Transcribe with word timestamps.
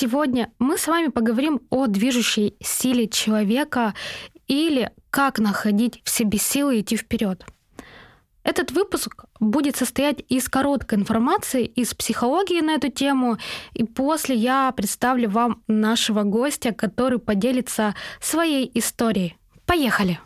Сегодня 0.00 0.52
мы 0.60 0.78
с 0.78 0.86
вами 0.86 1.08
поговорим 1.08 1.60
о 1.70 1.88
движущей 1.88 2.54
силе 2.60 3.08
человека 3.08 3.94
или 4.46 4.92
как 5.10 5.40
находить 5.40 6.02
в 6.04 6.08
себе 6.08 6.38
силы 6.38 6.78
идти 6.78 6.96
вперед. 6.96 7.44
Этот 8.44 8.70
выпуск 8.70 9.24
будет 9.40 9.74
состоять 9.74 10.22
из 10.28 10.48
короткой 10.48 11.00
информации 11.00 11.64
из 11.64 11.94
психологии 11.94 12.60
на 12.60 12.74
эту 12.74 12.92
тему, 12.92 13.38
и 13.74 13.82
после 13.82 14.36
я 14.36 14.70
представлю 14.70 15.30
вам 15.30 15.64
нашего 15.66 16.22
гостя, 16.22 16.70
который 16.72 17.18
поделится 17.18 17.96
своей 18.20 18.70
историей. 18.74 19.36
Поехали! 19.66 20.20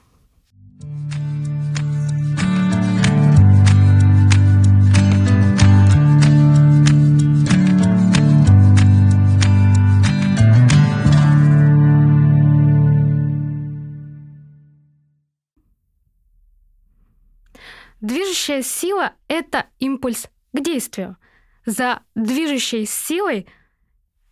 Движущая 18.03 18.63
сила— 18.63 19.13
это 19.29 19.67
импульс 19.79 20.27
к 20.53 20.61
действию. 20.61 21.17
За 21.65 22.01
движущей 22.17 22.85
силой 22.85 23.47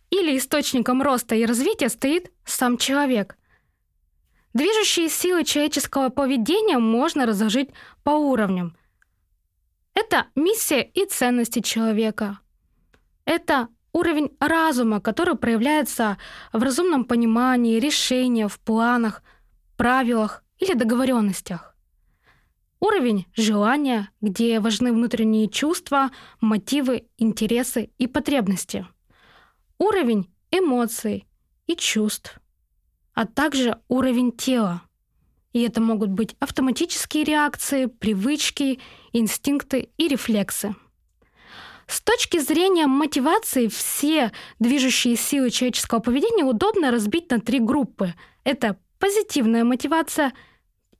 или 0.09 0.37
источником 0.37 1.01
роста 1.01 1.35
и 1.35 1.45
развития 1.45 1.87
стоит 1.87 2.33
сам 2.43 2.77
человек. 2.77 3.37
Движущие 4.53 5.07
силы 5.07 5.45
человеческого 5.45 6.09
поведения 6.09 6.79
можно 6.79 7.25
разложить 7.25 7.69
по 8.03 8.09
уровням. 8.09 8.75
Это 9.93 10.27
миссия 10.35 10.81
и 10.81 11.05
ценности 11.05 11.61
человека. 11.61 12.39
Это 13.23 13.69
уровень 13.93 14.35
разума, 14.41 14.99
который 14.99 15.35
проявляется 15.35 16.17
в 16.51 16.61
разумном 16.61 17.05
понимании, 17.05 17.79
решениях, 17.79 18.51
в 18.51 18.59
планах, 18.59 19.23
правилах 19.77 20.43
или 20.57 20.73
договоренностях. 20.73 21.70
Уровень 22.81 23.27
желания, 23.35 24.09
где 24.21 24.59
важны 24.59 24.91
внутренние 24.91 25.47
чувства, 25.47 26.09
мотивы, 26.41 27.05
интересы 27.19 27.91
и 27.99 28.07
потребности. 28.07 28.87
Уровень 29.77 30.31
эмоций 30.49 31.27
и 31.67 31.75
чувств, 31.75 32.39
а 33.13 33.27
также 33.27 33.79
уровень 33.87 34.31
тела. 34.31 34.81
И 35.53 35.61
это 35.61 35.79
могут 35.79 36.09
быть 36.09 36.35
автоматические 36.39 37.23
реакции, 37.23 37.85
привычки, 37.85 38.79
инстинкты 39.13 39.89
и 39.97 40.07
рефлексы. 40.07 40.75
С 41.85 42.01
точки 42.01 42.39
зрения 42.39 42.87
мотивации 42.87 43.67
все 43.67 44.31
движущие 44.59 45.17
силы 45.17 45.51
человеческого 45.51 45.99
поведения 45.99 46.45
удобно 46.45 46.89
разбить 46.89 47.29
на 47.29 47.39
три 47.39 47.59
группы. 47.59 48.15
Это 48.43 48.79
позитивная 48.97 49.63
мотивация— 49.63 50.33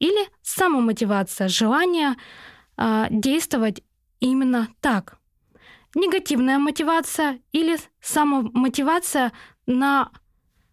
или 0.01 0.27
самомотивация, 0.41 1.47
желание 1.47 2.15
э, 2.77 3.05
действовать 3.11 3.83
именно 4.19 4.67
так. 4.81 5.17
Негативная 5.95 6.57
мотивация 6.57 7.39
или 7.51 7.77
самомотивация 8.01 9.31
на 9.67 10.09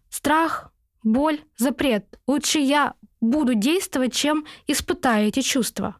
страх, 0.09 0.71
боль, 1.03 1.39
запрет. 1.57 2.19
Лучше 2.27 2.59
я 2.59 2.93
буду 3.21 3.53
действовать, 3.53 4.13
чем 4.13 4.45
испытаю 4.67 5.27
эти 5.27 5.41
чувства. 5.41 5.97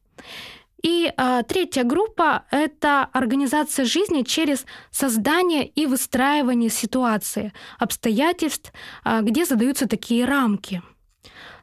И 0.81 1.11
а, 1.17 1.43
третья 1.43 1.83
группа— 1.83 2.45
это 2.51 3.03
организация 3.11 3.83
жизни 3.85 4.23
через 4.23 4.65
создание 4.89 5.67
и 5.67 5.85
выстраивание 5.85 6.69
ситуации, 6.69 7.51
обстоятельств, 7.77 8.71
а, 9.03 9.21
где 9.21 9.43
задаются 9.45 9.87
такие 9.87 10.23
рамки— 10.23 10.81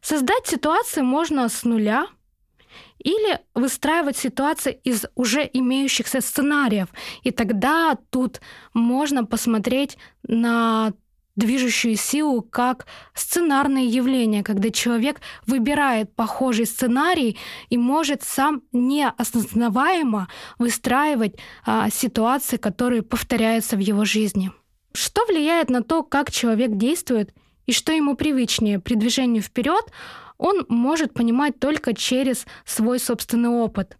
Создать 0.09 0.47
ситуации 0.47 1.01
можно 1.01 1.49
с 1.49 1.65
нуля 1.65 2.07
или 3.03 3.41
выстраивать 3.57 4.17
ситуации 4.17 4.79
из 4.85 5.07
уже 5.17 5.51
имеющихся 5.53 6.21
сценариев. 6.21 6.87
И 7.25 7.33
тогда 7.33 7.99
тут 8.11 8.41
можно 8.73 9.25
посмотреть 9.25 9.99
на 10.23 10.93
движущую 11.35 11.97
силу 11.97 12.41
как 12.41 12.87
сценарное 13.15 13.83
явление, 13.83 14.45
когда 14.45 14.71
человек 14.71 15.21
выбирает 15.45 16.15
похожий 16.15 16.67
сценарий 16.67 17.37
и 17.69 17.77
может 17.77 18.23
сам 18.23 18.63
неосознаваемо 18.71 20.29
выстраивать 20.57 21.35
а, 21.65 21.91
ситуации, 21.91 22.59
которые 22.59 23.03
повторяются 23.03 23.75
в 23.75 23.81
его 23.81 24.05
жизни. 24.05 24.53
Что 24.93 25.27
влияет 25.27 25.69
на 25.69 25.83
то, 25.83 26.05
как 26.05 26.31
человек 26.31 26.77
действует– 26.77 27.35
и 27.67 27.73
что 27.73 27.93
ему 27.93 28.17
привычнее 28.17 28.81
при 28.81 28.95
движении 28.95 29.41
вперед, 29.41 29.85
он 30.39 30.65
может 30.69 31.13
понимать 31.13 31.59
только 31.59 31.95
через 31.95 32.47
свой 32.65 32.99
собственный 32.99 33.49
опыт. 33.49 33.97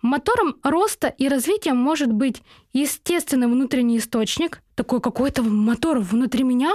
Мотором 0.00 0.56
роста 0.62 1.08
и 1.08 1.28
развития 1.28 1.72
может 1.72 2.12
быть 2.12 2.42
естественный 2.72 3.48
внутренний 3.48 3.98
источник, 3.98 4.62
такой 4.76 5.00
какой-то 5.00 5.42
мотор 5.42 5.98
внутри 5.98 6.44
меня, 6.44 6.72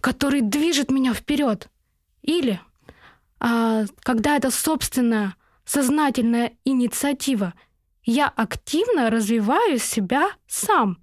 который 0.00 0.42
движет 0.42 0.90
меня 0.90 1.14
вперед. 1.14 1.68
Или 2.22 2.60
а, 3.38 3.84
когда 4.02 4.36
это 4.36 4.50
собственная 4.50 5.34
сознательная 5.64 6.52
инициатива, 6.64 7.54
я 8.04 8.28
активно 8.28 9.08
развиваю 9.08 9.78
себя 9.78 10.28
сам. 10.46 10.98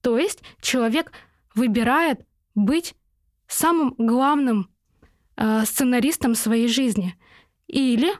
То 0.00 0.16
есть 0.16 0.42
человек 0.62 1.12
выбирает 1.54 2.20
быть 2.54 2.94
самым 3.52 3.94
главным 3.98 4.70
э, 5.36 5.64
сценаристом 5.64 6.34
своей 6.34 6.68
жизни. 6.68 7.16
Или 7.66 8.12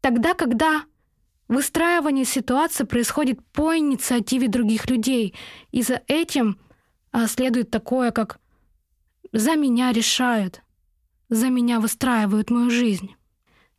тогда, 0.00 0.34
когда 0.34 0.84
выстраивание 1.48 2.24
ситуации 2.24 2.84
происходит 2.84 3.44
по 3.52 3.76
инициативе 3.76 4.48
других 4.48 4.88
людей, 4.88 5.34
и 5.72 5.82
за 5.82 6.02
этим 6.06 6.58
э, 7.12 7.26
следует 7.26 7.70
такое, 7.70 8.10
как 8.10 8.38
«за 9.32 9.56
меня 9.56 9.92
решают», 9.92 10.62
«за 11.28 11.48
меня 11.48 11.80
выстраивают 11.80 12.50
мою 12.50 12.70
жизнь». 12.70 13.14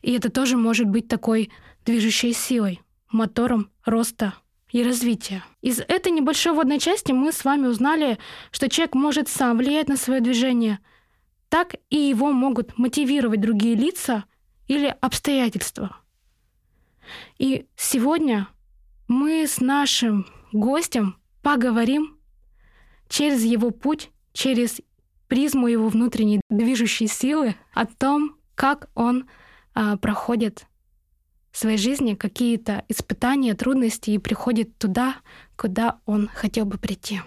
И 0.02 0.12
это 0.12 0.30
тоже 0.30 0.58
может 0.58 0.88
быть 0.88 1.08
такой 1.08 1.52
движущей 1.84 2.34
силой, 2.34 2.82
мотором 3.12 3.72
роста 3.86 4.36
и 4.72 4.84
развития. 4.84 5.44
Из 5.62 5.80
этой 5.80 6.12
небольшой 6.12 6.54
водной 6.54 6.80
части 6.80 7.12
мы 7.12 7.32
с 7.32 7.44
вами 7.44 7.68
узнали, 7.68 8.20
что 8.52 8.70
человек 8.70 8.94
может 8.94 9.30
сам 9.30 9.58
влиять 9.58 9.88
на 9.88 9.98
свое 9.98 10.20
движение– 10.20 10.80
так 11.56 11.76
и 11.90 11.96
его 11.96 12.34
могут 12.34 12.78
мотивировать 12.78 13.40
другие 13.40 13.76
лица 13.76 14.26
или 14.68 14.94
обстоятельства. 15.00 15.96
И 17.38 17.66
сегодня 17.78 18.50
мы 19.08 19.48
с 19.48 19.62
нашим 19.62 20.28
гостем 20.52 21.16
поговорим 21.42 22.20
через 23.08 23.42
его 23.46 23.72
путь, 23.72 24.10
через 24.34 24.82
призму 25.30 25.68
его 25.68 25.88
внутренней 25.88 26.42
движущей 26.50 27.08
силы 27.08 27.56
о 27.74 27.86
том, 27.86 28.36
как 28.56 28.90
он 28.94 29.26
а, 29.74 29.96
проходит 29.96 30.66
в 31.54 31.58
своей 31.58 31.78
жизни 31.78 32.16
какие-то 32.16 32.84
испытания, 32.90 33.54
трудности 33.54 34.10
и 34.10 34.18
приходит 34.18 34.78
туда, 34.78 35.16
куда 35.56 36.02
он 36.06 36.28
хотел 36.28 36.66
бы 36.66 36.78
прийти. 36.78 37.22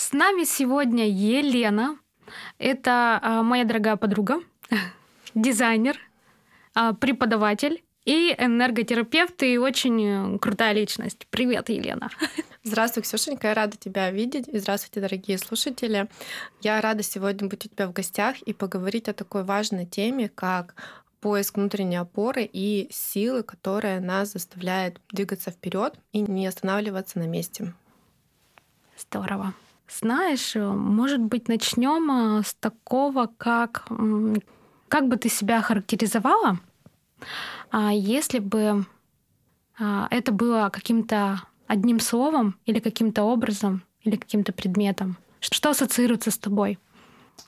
С 0.00 0.14
нами 0.14 0.44
сегодня 0.44 1.06
Елена. 1.06 1.98
Это 2.56 3.20
а, 3.22 3.42
моя 3.42 3.64
дорогая 3.64 3.96
подруга, 3.96 4.40
дизайнер, 5.34 5.98
а, 6.74 6.94
преподаватель 6.94 7.84
и 8.06 8.34
энерготерапевт 8.38 9.42
и 9.42 9.58
очень 9.58 10.02
э, 10.02 10.38
крутая 10.38 10.72
личность. 10.72 11.26
Привет, 11.28 11.68
Елена. 11.68 12.08
Здравствуй, 12.62 13.02
Ксюшенька, 13.02 13.48
я 13.48 13.54
рада 13.54 13.76
тебя 13.76 14.10
видеть. 14.10 14.48
И 14.48 14.58
здравствуйте, 14.58 15.02
дорогие 15.02 15.36
слушатели. 15.36 16.08
Я 16.62 16.80
рада 16.80 17.02
сегодня 17.02 17.46
быть 17.46 17.66
у 17.66 17.68
тебя 17.68 17.86
в 17.86 17.92
гостях 17.92 18.40
и 18.40 18.54
поговорить 18.54 19.10
о 19.10 19.12
такой 19.12 19.44
важной 19.44 19.84
теме, 19.84 20.30
как 20.30 20.76
поиск 21.20 21.58
внутренней 21.58 21.96
опоры 21.96 22.48
и 22.50 22.88
силы, 22.90 23.42
которая 23.42 24.00
нас 24.00 24.32
заставляет 24.32 24.98
двигаться 25.12 25.50
вперед 25.50 25.94
и 26.12 26.20
не 26.20 26.46
останавливаться 26.46 27.18
на 27.18 27.26
месте. 27.26 27.74
Здорово. 28.96 29.52
Знаешь, 29.98 30.54
э, 30.54 30.64
может 30.64 31.20
быть, 31.20 31.48
начнем 31.48 32.38
э, 32.38 32.42
с 32.42 32.54
такого, 32.54 33.28
как 33.36 33.88
как 34.88 35.08
бы 35.08 35.16
ты 35.16 35.28
себя 35.28 35.62
характеризовала, 35.62 36.58
а 37.70 37.92
если 37.92 38.40
бы 38.40 38.84
а, 39.78 40.08
это 40.10 40.32
было 40.32 40.68
каким-то 40.72 41.42
одним 41.66 42.00
словом 42.00 42.56
или 42.66 42.80
каким-то 42.80 43.22
образом, 43.22 43.82
или 44.02 44.16
каким-то 44.16 44.52
предметом? 44.52 45.16
Что 45.38 45.70
ассоциируется 45.70 46.30
с 46.30 46.38
тобой? 46.38 46.78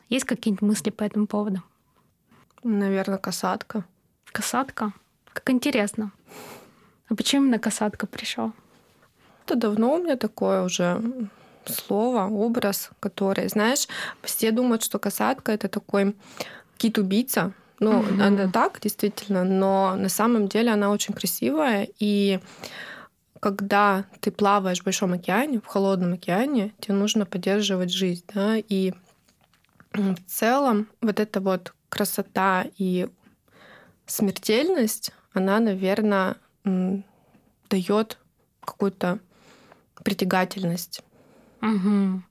Есть 0.09 0.25
какие-нибудь 0.25 0.63
мысли 0.63 0.91
по 0.91 1.03
этому 1.03 1.27
поводу? 1.27 1.63
Наверное, 2.63 3.19
касатка. 3.19 3.85
Касатка? 4.31 4.93
Как 5.33 5.51
интересно. 5.51 6.13
А 7.09 7.17
почему 7.17 7.43
именно 7.43 7.59
касатка 7.59 8.07
пришел? 8.07 8.53
Это 9.45 9.57
давно 9.57 9.95
у 9.95 10.03
меня 10.03 10.17
такое 10.17 10.63
уже 10.63 11.03
слово, 11.67 12.27
образ, 12.27 12.91
который, 13.01 13.49
знаешь, 13.49 13.89
все 14.23 14.51
думают, 14.51 14.83
что 14.83 14.99
касатка 14.99 15.53
это 15.53 15.69
такой 15.69 16.17
кит-убийца. 16.77 17.53
Ну, 17.81 17.99
угу. 17.99 18.23
она 18.23 18.49
так, 18.49 18.79
действительно, 18.81 19.45
но 19.45 19.97
на 19.97 20.09
самом 20.09 20.49
деле 20.49 20.71
она 20.71 20.91
очень 20.91 21.15
красивая. 21.15 21.89
И 21.99 22.39
когда 23.41 24.05
ты 24.21 24.31
плаваешь 24.31 24.81
в 24.81 24.85
большом 24.85 25.15
океане, 25.15 25.61
в 25.61 25.67
холодном 25.67 26.13
океане, 26.13 26.73
тебе 26.79 26.95
нужно 26.95 27.27
поддерживать 27.27 27.91
жизнь, 27.91 28.25
да, 28.33 28.57
и 28.57 28.93
в 29.93 30.17
целом 30.27 30.89
вот 31.01 31.19
эта 31.19 31.41
вот 31.41 31.75
красота 31.89 32.67
и 32.79 33.09
смертельность, 34.07 35.11
она, 35.33 35.59
наверное, 35.61 36.37
дает 37.69 38.19
какую-то 38.65 39.19
притягательность. 40.05 41.03
Угу. 41.63 42.23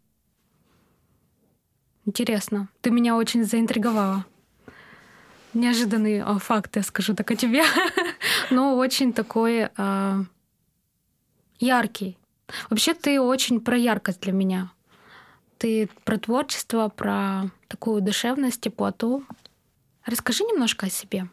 Интересно. 2.05 2.67
Ты 2.81 2.91
меня 2.91 3.15
очень 3.15 3.43
заинтриговала. 3.43 4.25
Неожиданный 5.53 6.21
о, 6.21 6.39
факт, 6.39 6.75
я 6.75 6.83
скажу 6.83 7.13
так 7.13 7.31
о 7.31 7.35
тебе. 7.35 7.63
Но 8.51 8.75
очень 8.77 9.13
такой 9.13 9.69
э, 9.75 10.23
яркий. 11.59 12.17
Вообще 12.69 12.93
ты 12.93 13.19
очень 13.19 13.59
про 13.59 13.77
яркость 13.77 14.21
для 14.21 14.33
меня. 14.33 14.71
Ты 15.57 15.89
про 16.03 16.17
творчество, 16.17 16.89
про 16.89 17.49
такую 17.67 18.01
душевность, 18.01 18.61
теплоту. 18.61 19.23
Расскажи 20.05 20.43
немножко 20.43 20.87
о 20.87 20.89
себе. 20.89 21.27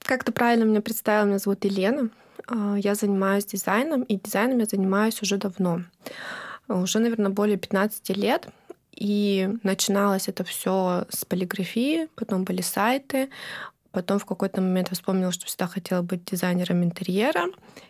Как 0.00 0.24
ты 0.24 0.32
правильно 0.32 0.64
меня 0.64 0.80
представила, 0.80 1.26
меня 1.26 1.38
зовут 1.38 1.64
Елена. 1.64 2.10
А, 2.46 2.76
я 2.76 2.94
занимаюсь 2.94 3.46
дизайном, 3.46 4.02
и 4.02 4.16
дизайном 4.16 4.58
я 4.58 4.64
занимаюсь 4.66 5.22
уже 5.22 5.36
давно. 5.36 5.82
Уже, 6.68 6.98
наверное, 6.98 7.30
более 7.30 7.56
15 7.56 8.10
лет. 8.16 8.48
И 8.92 9.48
начиналось 9.62 10.28
это 10.28 10.44
все 10.44 11.06
с 11.08 11.24
полиграфии, 11.24 12.08
потом 12.16 12.44
были 12.44 12.62
сайты, 12.62 13.28
Потом 13.90 14.18
в 14.18 14.26
какой-то 14.26 14.60
момент 14.60 14.90
вспомнила, 14.92 15.32
что 15.32 15.46
всегда 15.46 15.66
хотела 15.66 16.02
быть 16.02 16.24
дизайнером 16.24 16.84
интерьера 16.84 17.46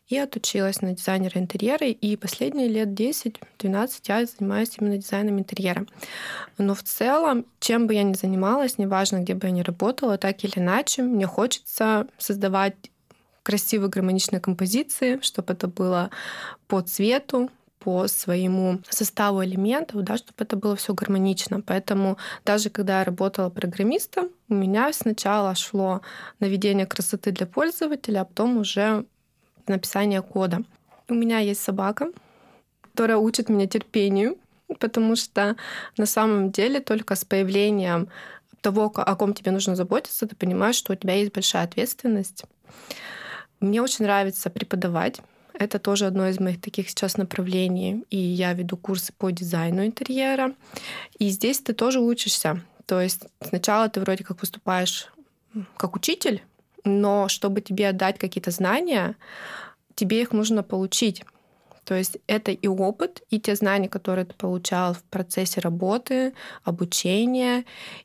и 0.07 0.17
отучилась 0.17 0.81
на 0.81 0.93
дизайнера 0.93 1.41
интерьера. 1.41 1.87
И 1.87 2.17
последние 2.17 2.69
лет 2.69 2.89
10-12 2.89 4.01
я 4.07 4.25
занимаюсь 4.25 4.77
именно 4.79 4.97
дизайном 4.97 5.41
интерьера. 5.41 5.87
Но 6.57 6.75
в 6.75 6.85
целом, 6.85 7.47
чем 7.59 7.89
бы 7.89 7.95
я 7.95 8.05
ни 8.05 8.15
занималась, 8.15 8.79
неважно, 8.79 9.19
где 9.19 9.35
бы 9.35 9.49
я 9.49 9.53
ни 9.53 9.61
работала, 9.63 10.19
так 10.19 10.45
или 10.45 10.53
иначе, 10.57 11.03
мне 11.03 11.27
хочется 11.27 12.07
создавать 12.17 12.77
красивые 13.43 13.91
гармоничные 13.91 14.41
композиции, 14.41 15.19
чтобы 15.21 15.53
это 15.55 15.67
было 15.67 16.11
по 16.69 16.81
цвету, 16.81 17.51
по 17.79 18.09
своему 18.09 18.81
составу 18.89 19.45
элементов, 19.45 20.03
да, 20.03 20.17
чтобы 20.17 20.35
это 20.39 20.57
было 20.57 20.77
все 20.77 20.95
гармонично. 20.95 21.61
Поэтому 21.61 22.19
даже 22.45 22.71
когда 22.71 22.99
я 22.99 23.05
работала 23.05 23.51
программистом, 23.51 24.31
у 24.49 24.55
меня 24.55 24.93
сначала 24.93 25.55
шло 25.55 26.01
наведение 26.41 26.87
красоты 26.87 27.31
для 27.33 27.47
пользователя, 27.47 28.21
а 28.21 28.25
потом 28.25 28.59
уже 28.59 29.05
написание 29.67 30.23
кода. 30.23 30.63
У 31.09 31.15
меня 31.15 31.39
есть 31.39 31.63
собака, 31.63 32.09
которая 32.83 33.19
учит 33.19 33.49
меня 33.49 33.67
терпению, 33.67 34.39
потому 34.81 35.17
что 35.17 35.57
на 35.97 36.07
самом 36.07 36.51
деле 36.51 36.81
только 36.81 37.15
с 37.15 37.25
появлением 37.25 38.09
того, 38.61 38.93
о 38.95 39.17
ком 39.17 39.35
тебе 39.35 39.53
нужно 39.53 39.77
заботиться, 39.77 40.27
ты 40.27 40.35
понимаешь, 40.35 40.75
что 40.75 40.93
у 40.93 40.97
тебя 40.97 41.15
есть 41.15 41.33
большая 41.33 41.65
ответственность. 41.65 42.45
Мне 43.61 43.83
очень 43.83 44.05
нравится 44.05 44.51
преподавать. 44.51 45.21
Это 45.59 45.81
тоже 45.81 46.07
одно 46.07 46.29
из 46.29 46.39
моих 46.39 46.61
таких 46.61 46.89
сейчас 46.89 47.17
направлений. 47.17 48.05
И 48.11 48.17
я 48.17 48.53
веду 48.53 48.77
курсы 48.77 49.13
по 49.13 49.31
дизайну 49.31 49.85
интерьера. 49.85 50.55
И 51.19 51.29
здесь 51.31 51.59
ты 51.59 51.73
тоже 51.73 51.99
учишься. 51.99 52.63
То 52.87 53.01
есть 53.01 53.27
сначала 53.41 53.89
ты 53.89 54.01
вроде 54.01 54.23
как 54.23 54.41
выступаешь 54.41 55.13
как 55.77 55.97
учитель, 55.97 56.43
но 56.85 57.29
чтобы 57.29 57.61
тебе 57.61 57.89
отдать 57.89 58.19
какие-то 58.19 58.53
знания, 58.53 59.17
тебе 59.97 60.23
их 60.23 60.33
нужно 60.33 60.63
получить. 60.63 61.25
То 61.85 61.95
есть 61.95 62.19
это 62.29 62.53
и 62.53 62.69
опыт, 62.69 63.23
и 63.31 63.41
те 63.41 63.57
знания, 63.57 63.89
которые 63.89 64.27
ты 64.27 64.35
получал 64.35 64.95
в 64.95 65.03
процессе 65.05 65.61
работы, 65.61 66.35
обучения, 66.63 67.65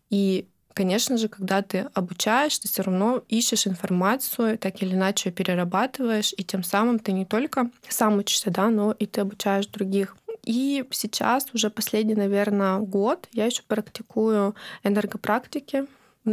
и 0.09 0.47
Конечно 0.73 1.17
же, 1.17 1.27
когда 1.27 1.61
ты 1.61 1.87
обучаешь, 1.93 2.57
ты 2.57 2.67
все 2.67 2.81
равно 2.81 3.23
ищешь 3.29 3.67
информацию, 3.67 4.57
так 4.57 4.81
или 4.81 4.95
иначе 4.95 5.31
перерабатываешь, 5.31 6.33
и 6.35 6.43
тем 6.43 6.63
самым 6.63 6.99
ты 6.99 7.11
не 7.11 7.25
только 7.25 7.69
сам 7.87 8.17
учишься, 8.17 8.49
да, 8.49 8.69
но 8.69 8.91
и 8.91 9.05
ты 9.05 9.21
обучаешь 9.21 9.67
других. 9.67 10.15
И 10.43 10.83
сейчас 10.91 11.47
уже 11.53 11.69
последний, 11.69 12.15
наверное, 12.15 12.79
год 12.79 13.29
я 13.31 13.45
еще 13.45 13.61
практикую 13.67 14.55
энергопрактики, 14.83 15.85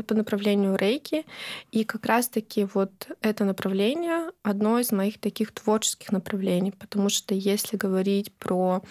по 0.06 0.14
направлению 0.14 0.76
рейки. 0.76 1.26
И 1.72 1.84
как 1.84 2.06
раз-таки 2.06 2.66
вот 2.72 3.08
это 3.20 3.44
направление 3.44 4.30
одно 4.42 4.78
из 4.78 4.92
моих 4.92 5.18
таких 5.18 5.52
творческих 5.52 6.12
направлений, 6.12 6.72
потому 6.72 7.08
что 7.08 7.34
если 7.34 7.76
говорить 7.76 8.32
про 8.32 8.82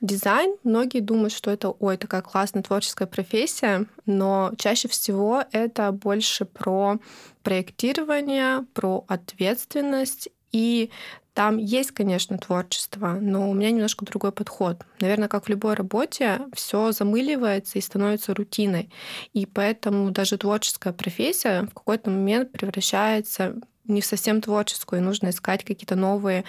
дизайн, 0.00 0.56
многие 0.64 1.00
думают, 1.00 1.32
что 1.32 1.50
это, 1.50 1.70
ой, 1.70 1.96
такая 1.96 2.22
классная 2.22 2.62
творческая 2.62 3.06
профессия, 3.06 3.86
но 4.06 4.52
чаще 4.58 4.88
всего 4.88 5.44
это 5.52 5.92
больше 5.92 6.44
про 6.44 6.98
проектирование, 7.42 8.66
про 8.74 9.04
ответственность 9.08 10.28
и 10.52 10.90
там 11.34 11.58
есть, 11.58 11.92
конечно, 11.92 12.38
творчество, 12.38 13.16
но 13.20 13.48
у 13.48 13.54
меня 13.54 13.70
немножко 13.70 14.04
другой 14.04 14.32
подход. 14.32 14.84
Наверное, 15.00 15.28
как 15.28 15.46
в 15.46 15.48
любой 15.48 15.74
работе, 15.74 16.40
все 16.54 16.92
замыливается 16.92 17.78
и 17.78 17.82
становится 17.82 18.34
рутиной. 18.34 18.90
И 19.32 19.46
поэтому 19.46 20.10
даже 20.10 20.38
творческая 20.38 20.92
профессия 20.92 21.62
в 21.62 21.74
какой-то 21.74 22.10
момент 22.10 22.52
превращается 22.52 23.54
не 23.86 24.02
совсем 24.02 24.40
творческую, 24.40 25.00
и 25.00 25.04
нужно 25.04 25.30
искать 25.30 25.64
какие-то 25.64 25.96
новые 25.96 26.44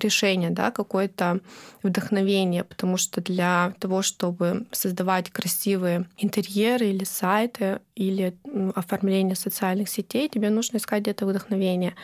решение, 0.00 0.50
да, 0.50 0.70
какое-то 0.70 1.40
вдохновение, 1.82 2.64
потому 2.64 2.96
что 2.96 3.20
для 3.20 3.74
того, 3.78 4.02
чтобы 4.02 4.66
создавать 4.72 5.30
красивые 5.30 6.06
интерьеры 6.16 6.86
или 6.86 7.04
сайты, 7.04 7.80
или 7.94 8.36
оформление 8.74 9.36
социальных 9.36 9.88
сетей, 9.88 10.28
тебе 10.28 10.50
нужно 10.50 10.76
искать 10.76 11.02
где-то 11.02 11.26
вдохновение. 11.26 11.94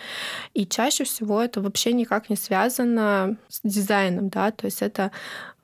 И 0.54 0.66
чаще 0.66 1.04
всего 1.04 1.40
это 1.40 1.60
вообще 1.60 1.92
никак 1.92 2.30
не 2.30 2.36
связано 2.36 3.36
с 3.48 3.60
дизайном, 3.62 4.28
да, 4.28 4.50
то 4.50 4.66
есть 4.66 4.82
это 4.82 5.10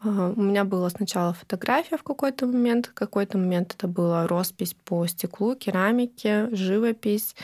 а, 0.03 0.33
у 0.35 0.41
меня 0.41 0.65
была 0.65 0.89
сначала 0.89 1.35
фотография 1.35 1.97
в 1.97 2.03
какой-то 2.03 2.47
момент, 2.47 2.87
в 2.87 2.95
какой-то 2.95 3.37
момент 3.37 3.75
это 3.77 3.87
была 3.87 4.27
роспись 4.27 4.75
по 4.85 5.07
стеклу, 5.07 5.55
керамике, 5.55 6.49
живопись. 6.53 7.35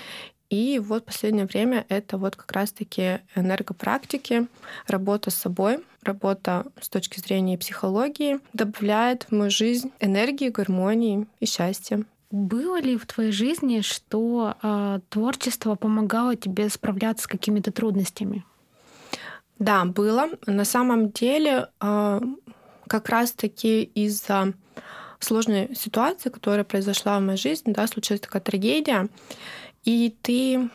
И 0.50 0.78
вот 0.78 1.04
последнее 1.04 1.46
время 1.46 1.84
это 1.88 2.18
вот 2.18 2.36
как 2.36 2.52
раз-таки 2.52 3.20
энергопрактики, 3.34 4.46
работа 4.86 5.30
с 5.30 5.34
собой, 5.34 5.78
работа 6.02 6.66
с 6.80 6.88
точки 6.88 7.20
зрения 7.20 7.58
психологии 7.58 8.38
добавляет 8.52 9.24
в 9.24 9.32
мою 9.32 9.50
жизнь 9.50 9.90
энергии, 10.00 10.48
гармонии 10.48 11.26
и 11.40 11.46
счастья. 11.46 12.04
Было 12.30 12.80
ли 12.80 12.96
в 12.96 13.06
твоей 13.06 13.32
жизни, 13.32 13.80
что 13.80 14.56
э, 14.62 15.00
творчество 15.08 15.74
помогало 15.74 16.36
тебе 16.36 16.68
справляться 16.68 17.24
с 17.24 17.26
какими-то 17.26 17.70
трудностями? 17.72 18.44
Да, 19.58 19.84
было. 19.84 20.28
На 20.46 20.64
самом 20.64 21.10
деле, 21.10 21.68
э, 21.80 22.20
как 22.88 23.08
раз-таки 23.08 23.82
из-за 23.82 24.54
сложной 25.18 25.74
ситуации, 25.74 26.30
которая 26.30 26.64
произошла 26.64 27.18
в 27.18 27.22
моей 27.22 27.38
жизни, 27.38 27.72
да, 27.72 27.86
случилась 27.86 28.20
такая 28.20 28.42
трагедия, 28.42 29.08
и 29.86 30.14
ты 30.20 30.68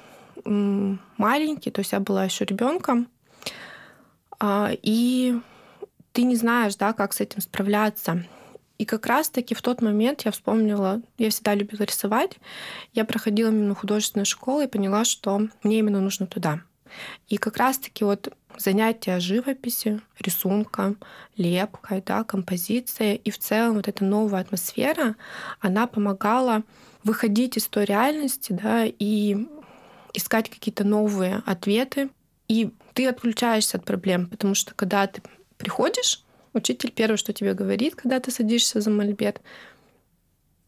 маленький, 0.44 1.70
то 1.70 1.82
есть 1.82 1.92
я 1.92 2.00
была 2.00 2.26
еще 2.26 2.46
ребенком, 2.46 3.08
а, 4.40 4.72
и 4.82 5.40
ты 6.14 6.24
не 6.24 6.36
знаешь, 6.36 6.76
да, 6.78 6.94
как 6.94 7.14
с 7.14 7.22
этим 7.22 7.42
справляться. 7.42 8.26
И 8.80 8.86
как 8.86 9.06
раз-таки 9.06 9.54
в 9.54 9.62
тот 9.62 9.84
момент 9.84 10.24
я 10.26 10.32
вспомнила, 10.32 11.02
я 11.20 11.30
всегда 11.30 11.54
любила 11.54 11.84
рисовать, 11.84 12.40
я 12.94 13.06
проходила 13.06 13.50
именно 13.50 13.76
художественную 13.76 14.26
школу 14.26 14.62
и 14.62 14.68
поняла, 14.68 15.06
что 15.06 15.48
мне 15.62 15.80
именно 15.80 16.02
нужно 16.02 16.26
туда. 16.26 16.62
И 17.28 17.38
как 17.38 17.58
раз-таки 17.58 18.04
вот 18.04 18.36
занятия 18.58 19.20
живописью, 19.20 20.02
рисунком, 20.20 20.98
лепкой, 21.38 22.02
да, 22.04 22.24
композицией 22.24 23.16
и 23.16 23.30
в 23.30 23.38
целом 23.38 23.76
вот 23.76 23.88
эта 23.88 24.04
новая 24.04 24.42
атмосфера, 24.42 25.16
она 25.60 25.86
помогала 25.86 26.64
выходить 27.04 27.58
из 27.58 27.68
той 27.68 27.86
реальности, 27.86 28.52
да, 28.54 28.86
и 28.86 29.48
искать 30.14 30.50
какие-то 30.50 30.84
новые 30.84 31.42
ответы. 31.46 32.10
И 32.48 32.72
ты 32.94 33.08
отключаешься 33.08 33.78
от 33.78 33.86
проблем, 33.86 34.28
потому 34.28 34.56
что 34.56 34.74
когда 34.76 35.08
ты 35.08 35.22
приходишь 35.58 36.24
Учитель 36.54 36.92
первое, 36.92 37.18
что 37.18 37.32
тебе 37.32 37.54
говорит, 37.54 37.96
когда 37.96 38.20
ты 38.20 38.30
садишься 38.30 38.82
за 38.82 38.90
мольберт, 38.90 39.42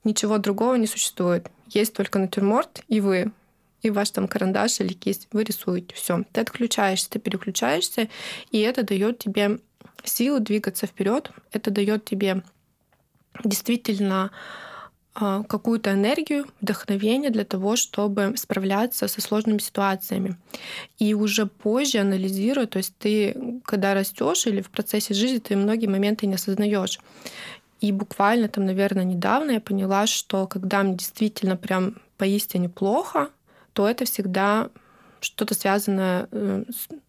ничего 0.03 0.37
другого 0.37 0.75
не 0.75 0.87
существует. 0.87 1.49
Есть 1.67 1.93
только 1.93 2.19
натюрморт 2.19 2.83
и 2.87 3.01
вы, 3.01 3.31
и 3.81 3.89
ваш 3.89 4.11
там 4.11 4.29
карандаш 4.29 4.79
или 4.79 4.93
кисть. 4.93 5.27
Вы 5.31 5.43
рисуете. 5.43 5.93
Все. 5.95 6.23
Ты 6.31 6.41
отключаешься, 6.41 7.09
ты 7.09 7.19
переключаешься, 7.19 8.07
и 8.51 8.59
это 8.59 8.83
дает 8.83 9.19
тебе 9.19 9.59
силу 10.05 10.39
двигаться 10.39 10.87
вперед. 10.87 11.31
Это 11.51 11.69
дает 11.69 12.05
тебе 12.05 12.43
действительно 13.43 14.31
какую-то 15.13 15.91
энергию, 15.91 16.48
вдохновение 16.60 17.29
для 17.29 17.46
того, 17.46 17.75
чтобы 17.75 18.34
справляться 18.36 19.08
со 19.08 19.22
сложными 19.22 19.60
ситуациями. 19.60 20.38
И 20.98 21.13
уже 21.13 21.46
позже 21.46 22.00
анализируя, 22.00 22.65
то 22.65 22.77
есть 22.77 22.96
ты, 22.98 23.62
когда 23.63 23.93
растешь 23.93 24.48
или 24.48 24.62
в 24.62 24.72
процессе 24.72 25.13
жизни, 25.13 25.38
ты 25.38 25.55
многие 25.55 25.88
моменты 25.88 26.25
не 26.25 26.36
осознаешь. 26.36 27.00
И 27.79 27.91
буквально 27.91 28.48
там, 28.48 28.65
наверное, 28.65 29.03
недавно 29.03 29.51
я 29.51 29.60
поняла, 29.60 30.08
что 30.08 30.48
когда 30.48 30.82
мне 30.84 30.96
действительно 30.96 31.58
прям 31.58 31.98
поистине 32.17 32.70
плохо, 32.70 33.29
то 33.74 33.88
это 33.88 34.05
всегда 34.05 34.70
что-то 35.20 35.53
связанное 35.53 36.27
э, 36.32 36.63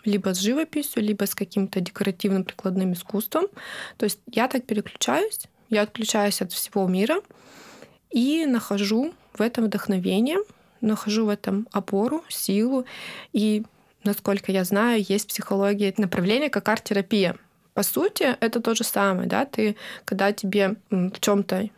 либо 0.05 0.35
с 0.35 0.39
живописью, 0.39 1.03
либо 1.03 1.25
с 1.25 1.35
каким-то 1.35 1.81
декоративным 1.81 2.45
прикладным 2.45 2.93
искусством. 2.93 3.47
То 3.97 4.05
есть 4.05 4.21
я 4.31 4.49
так 4.49 4.65
переключаюсь, 4.65 5.41
я 5.71 5.83
отключаюсь 5.83 6.43
от 6.43 6.53
всего 6.53 6.87
мира, 6.87 7.21
и 8.14 8.47
нахожу 8.47 9.12
в 9.33 9.42
этом 9.42 9.64
вдохновение, 9.64 10.38
нахожу 10.80 11.26
в 11.26 11.28
этом 11.28 11.66
опору, 11.73 12.23
силу. 12.28 12.87
И, 13.33 13.64
насколько 14.04 14.52
я 14.52 14.62
знаю, 14.62 15.04
есть 15.06 15.25
в 15.25 15.28
психологии 15.28 15.92
направление 15.97 16.49
как 16.49 16.68
арт-терапия. 16.68 17.37
По 17.75 17.83
сути, 17.83 18.37
это 18.38 18.61
то 18.61 18.76
же 18.76 18.85
самое, 18.85 19.28
да, 19.28 19.44
ты, 19.44 19.75
когда 20.04 20.33
тебе 20.33 20.76
в 20.90 21.18
чем-то 21.18 21.71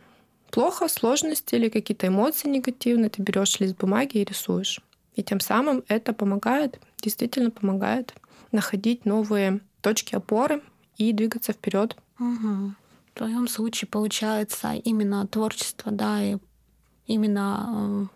плохо, 0.51 0.87
сложности 0.87 1.55
или 1.55 1.69
какие-то 1.69 2.05
эмоции 2.05 2.49
негативные, 2.49 3.09
ты 3.09 3.23
берешь 3.23 3.59
лист 3.59 3.75
бумаги 3.75 4.19
и 4.19 4.23
рисуешь. 4.23 4.79
И 5.15 5.23
тем 5.23 5.39
самым 5.39 5.83
это 5.87 6.13
помогает, 6.13 6.79
действительно 7.01 7.49
помогает 7.49 8.13
находить 8.51 9.05
новые 9.05 9.59
точки 9.81 10.13
опоры 10.13 10.61
и 10.97 11.11
двигаться 11.13 11.51
вперед. 11.51 11.97
Угу. 12.19 12.75
Твоем 13.17 13.47
случае 13.47 13.87
получается 13.89 14.73
именно 14.73 15.25
творчество, 15.25 15.91
да, 15.91 16.21
и 16.21 16.37
именно 17.07 18.09
э, 18.11 18.15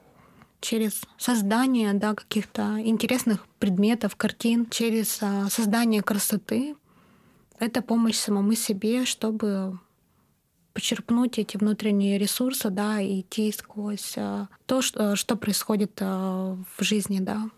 через 0.60 1.02
создание 1.18 1.94
да, 1.94 2.14
каких-то 2.14 2.80
интересных 2.80 3.48
предметов, 3.58 4.16
картин, 4.16 4.70
через 4.70 5.18
э, 5.22 5.48
создание 5.50 6.04
красоты. 6.04 6.76
Это 7.58 7.82
помощь 7.82 8.16
самому 8.16 8.54
себе, 8.54 9.06
чтобы 9.06 9.80
почерпнуть 10.74 11.40
эти 11.40 11.58
внутренние 11.58 12.20
ресурсы, 12.20 12.70
да, 12.70 13.02
и 13.02 13.22
идти 13.22 13.52
сквозь 13.52 14.14
э, 14.18 14.46
то, 14.68 14.84
что, 14.84 15.16
что 15.16 15.36
происходит 15.36 16.00
в 16.00 16.66
жизни, 16.80 17.20
да. 17.20 17.50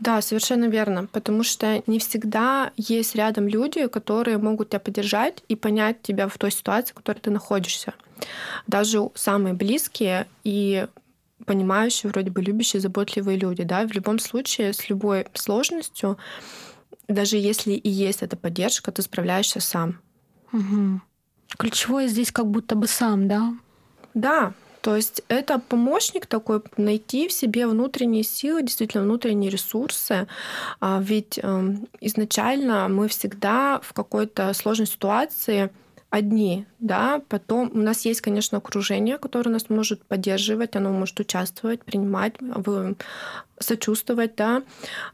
Да, 0.00 0.22
совершенно 0.22 0.66
верно, 0.66 1.06
потому 1.06 1.42
что 1.42 1.82
не 1.86 1.98
всегда 1.98 2.72
есть 2.76 3.16
рядом 3.16 3.48
люди, 3.48 3.86
которые 3.88 4.38
могут 4.38 4.70
тебя 4.70 4.78
поддержать 4.78 5.42
и 5.48 5.56
понять 5.56 6.02
тебя 6.02 6.28
в 6.28 6.38
той 6.38 6.52
ситуации, 6.52 6.92
в 6.92 6.96
которой 6.96 7.18
ты 7.18 7.30
находишься. 7.30 7.94
Даже 8.66 9.10
самые 9.14 9.54
близкие 9.54 10.28
и 10.44 10.86
понимающие, 11.44 12.10
вроде 12.10 12.30
бы 12.30 12.42
любящие, 12.42 12.80
заботливые 12.80 13.38
люди, 13.38 13.64
да, 13.64 13.86
в 13.86 13.92
любом 13.92 14.18
случае 14.18 14.72
с 14.72 14.88
любой 14.88 15.26
сложностью, 15.34 16.18
даже 17.08 17.36
если 17.36 17.72
и 17.72 17.88
есть 17.88 18.22
эта 18.22 18.36
поддержка, 18.36 18.92
ты 18.92 19.02
справляешься 19.02 19.60
сам. 19.60 20.00
Угу. 20.52 21.00
Ключевое 21.56 22.08
здесь 22.08 22.30
как 22.30 22.46
будто 22.46 22.74
бы 22.74 22.86
сам, 22.86 23.28
да? 23.28 23.54
Да, 24.14 24.52
то 24.80 24.96
есть 24.96 25.22
это 25.28 25.58
помощник 25.58 26.26
такой 26.26 26.62
найти 26.76 27.28
в 27.28 27.32
себе 27.32 27.66
внутренние 27.66 28.22
силы, 28.22 28.62
действительно 28.62 29.04
внутренние 29.04 29.50
ресурсы. 29.50 30.26
А 30.80 31.00
ведь 31.02 31.38
эм, 31.42 31.88
изначально 32.00 32.88
мы 32.88 33.08
всегда 33.08 33.80
в 33.82 33.92
какой-то 33.92 34.52
сложной 34.54 34.86
ситуации 34.86 35.70
одни, 36.10 36.64
да, 36.78 37.20
потом 37.28 37.70
у 37.74 37.78
нас 37.78 38.04
есть, 38.06 38.22
конечно, 38.22 38.58
окружение, 38.58 39.18
которое 39.18 39.50
нас 39.50 39.68
может 39.68 40.02
поддерживать, 40.04 40.74
оно 40.74 40.90
может 40.90 41.20
участвовать, 41.20 41.84
принимать, 41.84 42.34
сочувствовать, 43.58 44.34
да, 44.36 44.62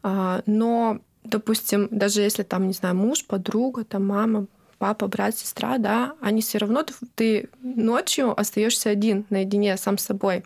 а, 0.04 0.42
но 0.46 1.00
допустим, 1.24 1.88
даже 1.90 2.20
если 2.20 2.42
там, 2.42 2.66
не 2.66 2.74
знаю, 2.74 2.94
муж, 2.94 3.24
подруга, 3.24 3.84
там 3.84 4.06
мама, 4.06 4.46
папа, 4.78 5.08
брат, 5.08 5.36
сестра, 5.36 5.78
да, 5.78 6.14
они 6.20 6.42
все 6.42 6.58
равно 6.58 6.84
ты, 7.14 7.48
ночью 7.62 8.38
остаешься 8.38 8.90
один 8.90 9.26
наедине 9.30 9.76
сам 9.76 9.98
с 9.98 10.04
собой. 10.04 10.44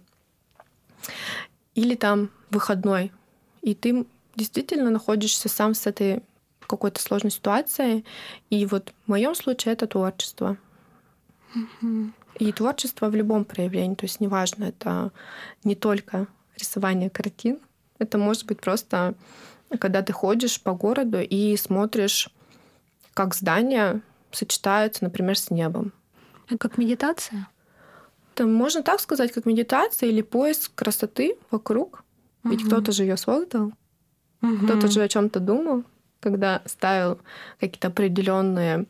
Или 1.74 1.94
там 1.94 2.30
выходной. 2.50 3.12
И 3.62 3.74
ты 3.74 4.06
действительно 4.34 4.90
находишься 4.90 5.48
сам 5.48 5.74
с 5.74 5.86
этой 5.86 6.22
какой-то 6.60 7.00
сложной 7.00 7.30
ситуацией. 7.30 8.04
И 8.50 8.66
вот 8.66 8.92
в 9.06 9.08
моем 9.08 9.34
случае 9.34 9.72
это 9.72 9.86
творчество. 9.86 10.56
И 12.38 12.52
творчество 12.52 13.08
в 13.08 13.14
любом 13.14 13.44
проявлении. 13.44 13.94
То 13.94 14.04
есть 14.04 14.20
неважно, 14.20 14.64
это 14.64 15.10
не 15.64 15.74
только 15.74 16.26
рисование 16.56 17.10
картин. 17.10 17.58
Это 17.98 18.18
может 18.18 18.46
быть 18.46 18.60
просто, 18.60 19.14
когда 19.80 20.02
ты 20.02 20.12
ходишь 20.12 20.60
по 20.60 20.72
городу 20.72 21.20
и 21.20 21.56
смотришь, 21.56 22.28
как 23.14 23.34
здания 23.34 24.02
сочетаются, 24.32 25.04
например, 25.04 25.38
с 25.38 25.50
небом. 25.50 25.92
Как 26.58 26.78
медитация? 26.78 27.48
Это 28.34 28.46
можно 28.46 28.82
так 28.82 29.00
сказать, 29.00 29.32
как 29.32 29.46
медитация 29.46 30.08
или 30.08 30.22
поиск 30.22 30.74
красоты 30.74 31.36
вокруг. 31.50 32.04
Угу. 32.44 32.52
Ведь 32.52 32.64
кто-то 32.64 32.92
же 32.92 33.02
ее 33.02 33.16
создал, 33.16 33.72
угу. 34.42 34.56
кто-то 34.64 34.88
же 34.88 35.02
о 35.02 35.08
чем-то 35.08 35.40
думал, 35.40 35.84
когда 36.20 36.62
ставил 36.64 37.18
какие-то 37.58 37.88
определенные 37.88 38.86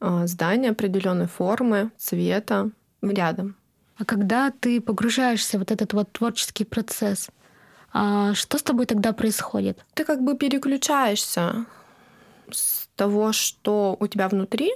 а, 0.00 0.26
здания, 0.26 0.70
определенные 0.70 1.28
формы, 1.28 1.90
цвета 1.96 2.70
рядом. 3.02 3.56
А 3.96 4.04
когда 4.04 4.50
ты 4.50 4.80
погружаешься 4.80 5.56
в 5.56 5.60
вот 5.60 5.70
этот 5.70 5.92
вот 5.92 6.12
творческий 6.12 6.64
процесс, 6.64 7.30
а 7.92 8.34
что 8.34 8.58
с 8.58 8.62
тобой 8.62 8.86
тогда 8.86 9.12
происходит? 9.12 9.84
Ты 9.94 10.04
как 10.04 10.22
бы 10.22 10.36
переключаешься 10.36 11.66
того, 12.98 13.32
что 13.32 13.96
у 13.98 14.06
тебя 14.06 14.28
внутри, 14.28 14.72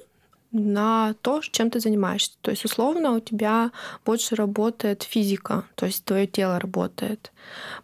на 0.52 1.14
то, 1.22 1.40
чем 1.40 1.70
ты 1.70 1.80
занимаешься. 1.80 2.32
То 2.42 2.50
есть, 2.50 2.64
условно, 2.64 3.12
у 3.12 3.20
тебя 3.20 3.72
больше 4.04 4.34
работает 4.36 5.02
физика, 5.02 5.64
то 5.74 5.86
есть 5.86 6.04
твое 6.04 6.26
тело 6.26 6.60
работает. 6.60 7.32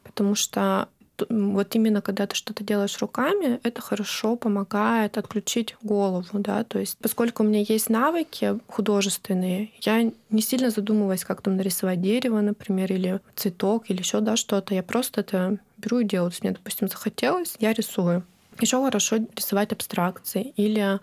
Потому 0.04 0.35
что 0.35 0.88
вот 1.28 1.75
именно 1.75 2.00
когда 2.00 2.26
ты 2.26 2.37
что-то 2.37 2.62
делаешь 2.62 2.99
руками, 3.00 3.59
это 3.64 3.83
хорошо 3.83 4.37
помогает 4.37 5.18
отключить 5.18 5.75
голову, 5.83 6.38
да, 6.38 6.62
то 6.62 6.78
есть 6.78 6.97
поскольку 6.99 7.42
у 7.42 7.47
меня 7.47 7.64
есть 7.68 7.90
навыки 7.90 8.61
художественные, 8.68 9.73
я 9.80 10.12
не 10.30 10.42
сильно 10.42 10.71
задумываюсь, 10.71 11.25
как 11.25 11.42
там 11.42 11.57
нарисовать 11.57 12.00
дерево, 12.00 12.40
например, 12.40 12.92
или 12.92 13.21
цветок, 13.35 13.90
или 13.90 13.99
еще 13.99 14.21
да, 14.21 14.37
что-то, 14.37 14.75
я 14.75 14.85
просто 14.85 15.23
это 15.23 15.59
беру 15.76 15.99
и 15.99 16.04
делаю. 16.04 16.30
Если 16.30 16.47
мне, 16.47 16.57
допустим, 16.57 16.88
захотелось, 16.88 17.57
я 17.59 17.73
рисую. 17.73 18.23
Еще 18.61 18.83
хорошо 18.83 19.17
рисовать 19.37 19.73
абстракции 19.73 20.53
или 20.57 20.99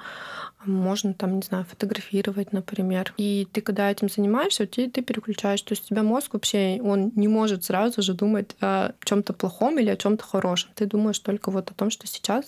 можно 0.66 1.14
там, 1.14 1.36
не 1.36 1.42
знаю, 1.42 1.66
фотографировать, 1.66 2.52
например. 2.52 3.14
И 3.18 3.48
ты, 3.52 3.62
когда 3.62 3.92
этим 3.92 4.10
занимаешься, 4.10 4.66
ты, 4.66 4.90
ты 4.90 5.02
переключаешь. 5.02 5.62
То 5.62 5.74
есть 5.74 5.86
у 5.86 5.88
тебя 5.90 6.04
мозг 6.04 6.34
вообще, 6.34 6.80
он 6.82 7.12
не 7.16 7.28
может 7.28 7.64
сразу 7.64 8.02
же 8.02 8.14
думать 8.14 8.56
о 8.62 8.94
чем-то 9.04 9.34
плохом 9.34 9.80
или 9.80 9.90
о 9.90 9.98
чем-то 9.98 10.24
хорошем. 10.24 10.72
Ты 10.76 10.86
думаешь 10.86 11.20
только 11.20 11.52
вот 11.52 11.72
о 11.72 11.74
том, 11.74 11.90
что 11.90 12.08
сейчас 12.08 12.46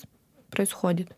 происходит. 0.49 1.09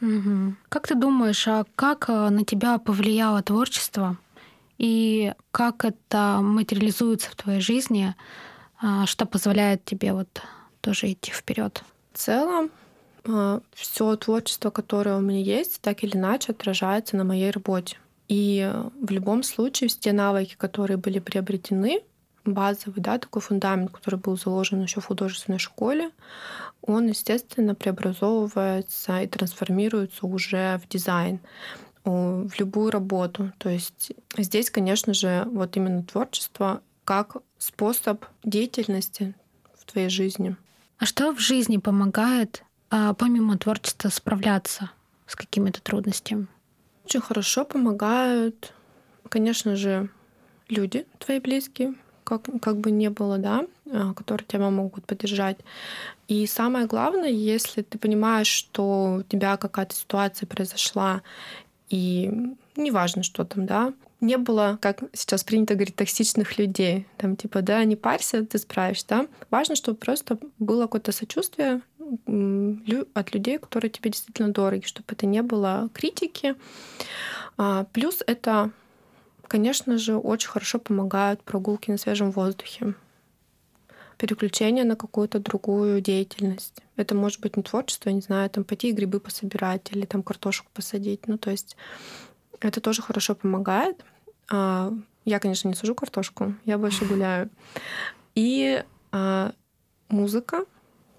Угу. 0.00 0.54
Как 0.68 0.86
ты 0.86 0.94
думаешь, 0.94 1.48
а 1.48 1.64
как 1.74 2.08
э, 2.08 2.28
на 2.28 2.44
тебя 2.44 2.78
повлияло 2.78 3.42
творчество 3.42 4.16
и 4.78 5.32
как 5.50 5.84
это 5.84 6.38
материализуется 6.40 7.30
в 7.30 7.36
твоей 7.36 7.60
жизни, 7.60 8.14
а, 8.80 9.06
что 9.06 9.26
позволяет 9.26 9.84
тебе 9.84 10.12
вот 10.12 10.28
тоже 10.80 11.12
идти 11.12 11.32
вперед? 11.32 11.82
В 12.12 12.18
целом, 12.18 12.70
все 13.74 14.16
творчество, 14.16 14.70
которое 14.70 15.16
у 15.16 15.20
меня 15.20 15.40
есть, 15.40 15.80
так 15.80 16.02
или 16.02 16.16
иначе 16.16 16.52
отражается 16.52 17.16
на 17.16 17.24
моей 17.24 17.50
работе. 17.50 17.96
И 18.28 18.70
в 19.00 19.10
любом 19.10 19.42
случае 19.42 19.88
все 19.88 20.12
навыки, 20.12 20.54
которые 20.56 20.96
были 20.96 21.18
приобретены, 21.18 22.00
базовый, 22.44 23.02
да, 23.02 23.18
такой 23.18 23.42
фундамент, 23.42 23.90
который 23.90 24.18
был 24.18 24.36
заложен 24.36 24.82
еще 24.82 25.00
в 25.00 25.06
художественной 25.06 25.58
школе, 25.58 26.10
он, 26.82 27.08
естественно, 27.08 27.74
преобразовывается 27.74 29.20
и 29.20 29.26
трансформируется 29.26 30.26
уже 30.26 30.80
в 30.82 30.88
дизайн, 30.88 31.40
в 32.04 32.50
любую 32.58 32.90
работу. 32.90 33.52
То 33.58 33.68
есть 33.68 34.12
здесь, 34.36 34.70
конечно 34.70 35.12
же, 35.12 35.46
вот 35.52 35.76
именно 35.76 36.02
творчество 36.02 36.80
как 37.04 37.38
способ 37.58 38.24
деятельности 38.44 39.34
в 39.74 39.90
твоей 39.90 40.08
жизни. 40.08 40.56
А 40.98 41.06
что 41.06 41.32
в 41.34 41.38
жизни 41.38 41.76
помогает 41.76 42.62
а 42.62 42.67
помимо 42.90 43.58
творчества 43.58 44.08
справляться 44.08 44.90
с 45.26 45.36
какими-то 45.36 45.82
трудностями? 45.82 46.46
Очень 47.04 47.20
хорошо 47.20 47.64
помогают, 47.64 48.72
конечно 49.28 49.76
же, 49.76 50.08
люди 50.68 51.06
твои 51.18 51.40
близкие, 51.40 51.94
как, 52.24 52.42
как 52.60 52.76
бы 52.78 52.90
не 52.90 53.08
было, 53.08 53.38
да, 53.38 53.64
а, 53.90 54.12
которые 54.12 54.46
тебя 54.46 54.68
могут 54.70 55.06
поддержать. 55.06 55.56
И 56.28 56.46
самое 56.46 56.86
главное, 56.86 57.30
если 57.30 57.80
ты 57.82 57.98
понимаешь, 57.98 58.48
что 58.48 59.20
у 59.20 59.22
тебя 59.22 59.56
какая-то 59.56 59.94
ситуация 59.94 60.46
произошла, 60.46 61.22
и 61.88 62.30
неважно, 62.76 63.22
что 63.22 63.44
там, 63.44 63.64
да, 63.64 63.94
не 64.20 64.36
было, 64.36 64.78
как 64.82 65.04
сейчас 65.14 65.44
принято 65.44 65.74
говорить, 65.74 65.96
токсичных 65.96 66.58
людей. 66.58 67.06
Там 67.16 67.36
типа, 67.36 67.62
да, 67.62 67.82
не 67.84 67.96
парься, 67.96 68.44
ты 68.44 68.58
справишься, 68.58 69.06
да. 69.08 69.26
Важно, 69.50 69.76
чтобы 69.76 69.96
просто 69.96 70.38
было 70.58 70.82
какое-то 70.82 71.12
сочувствие 71.12 71.80
от 73.14 73.34
людей, 73.34 73.58
которые 73.58 73.90
тебе 73.90 74.10
действительно 74.10 74.52
дороги, 74.52 74.84
чтобы 74.84 75.06
это 75.08 75.26
не 75.26 75.42
было 75.42 75.90
критики. 75.92 76.54
А, 77.56 77.84
плюс 77.92 78.22
это 78.26 78.72
Конечно 79.48 79.96
же, 79.96 80.16
очень 80.16 80.50
хорошо 80.50 80.78
помогают 80.78 81.42
прогулки 81.42 81.90
на 81.90 81.96
свежем 81.96 82.30
воздухе, 82.30 82.94
переключение 84.18 84.84
на 84.84 84.94
какую-то 84.94 85.40
другую 85.40 86.02
деятельность. 86.02 86.82
Это 86.96 87.14
может 87.14 87.40
быть 87.40 87.56
не 87.56 87.62
творчество, 87.62 88.10
не 88.10 88.20
знаю, 88.20 88.50
там 88.50 88.64
пойти 88.64 88.90
и 88.90 88.92
грибы 88.92 89.20
пособирать 89.20 89.90
или 89.90 90.04
там 90.04 90.22
картошку 90.22 90.70
посадить. 90.74 91.26
Ну, 91.26 91.38
то 91.38 91.50
есть 91.50 91.76
это 92.60 92.82
тоже 92.82 93.00
хорошо 93.00 93.34
помогает. 93.34 94.04
А, 94.50 94.92
я, 95.24 95.38
конечно, 95.38 95.68
не 95.68 95.74
сажу 95.74 95.94
картошку, 95.94 96.54
я 96.66 96.76
больше 96.76 97.04
гуляю. 97.08 97.48
И 98.34 98.84
а, 99.12 99.52
музыка, 100.10 100.66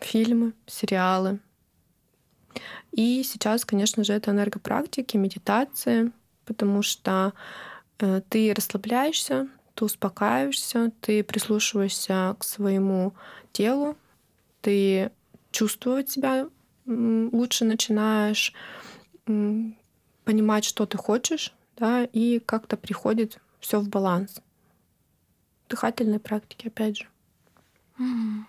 фильмы, 0.02 0.54
сериалы. 0.66 1.40
И 2.92 3.24
сейчас, 3.24 3.66
конечно 3.66 4.04
же, 4.04 4.14
это 4.14 4.32
энергопрактики, 4.32 5.18
медитации, 5.18 6.12
потому 6.46 6.82
что 6.82 7.34
Э, 8.00 8.22
ты 8.30 8.54
расслабляешься, 8.54 9.48
ты 9.76 9.86
успокаиваешься, 9.86 10.92
ты 11.02 11.24
прислушиваешься 11.24 12.36
к 12.40 12.44
своему 12.44 13.14
телу, 13.52 13.98
ты 14.62 15.12
чувствовать 15.52 16.10
себя 16.10 16.48
лучше 16.86 17.66
начинаешь, 17.66 18.54
понимать, 19.26 20.66
что 20.66 20.88
ты 20.88 20.98
хочешь, 20.98 21.54
да, 21.78 22.04
и 22.04 22.40
как-то 22.40 22.78
приходит 22.78 23.40
все 23.60 23.80
в 23.80 23.90
баланс. 23.90 24.42
Дыхательные 25.70 26.20
практики, 26.20 26.68
опять 26.68 26.98
же. 26.98 27.08
Mm. 28.00 28.46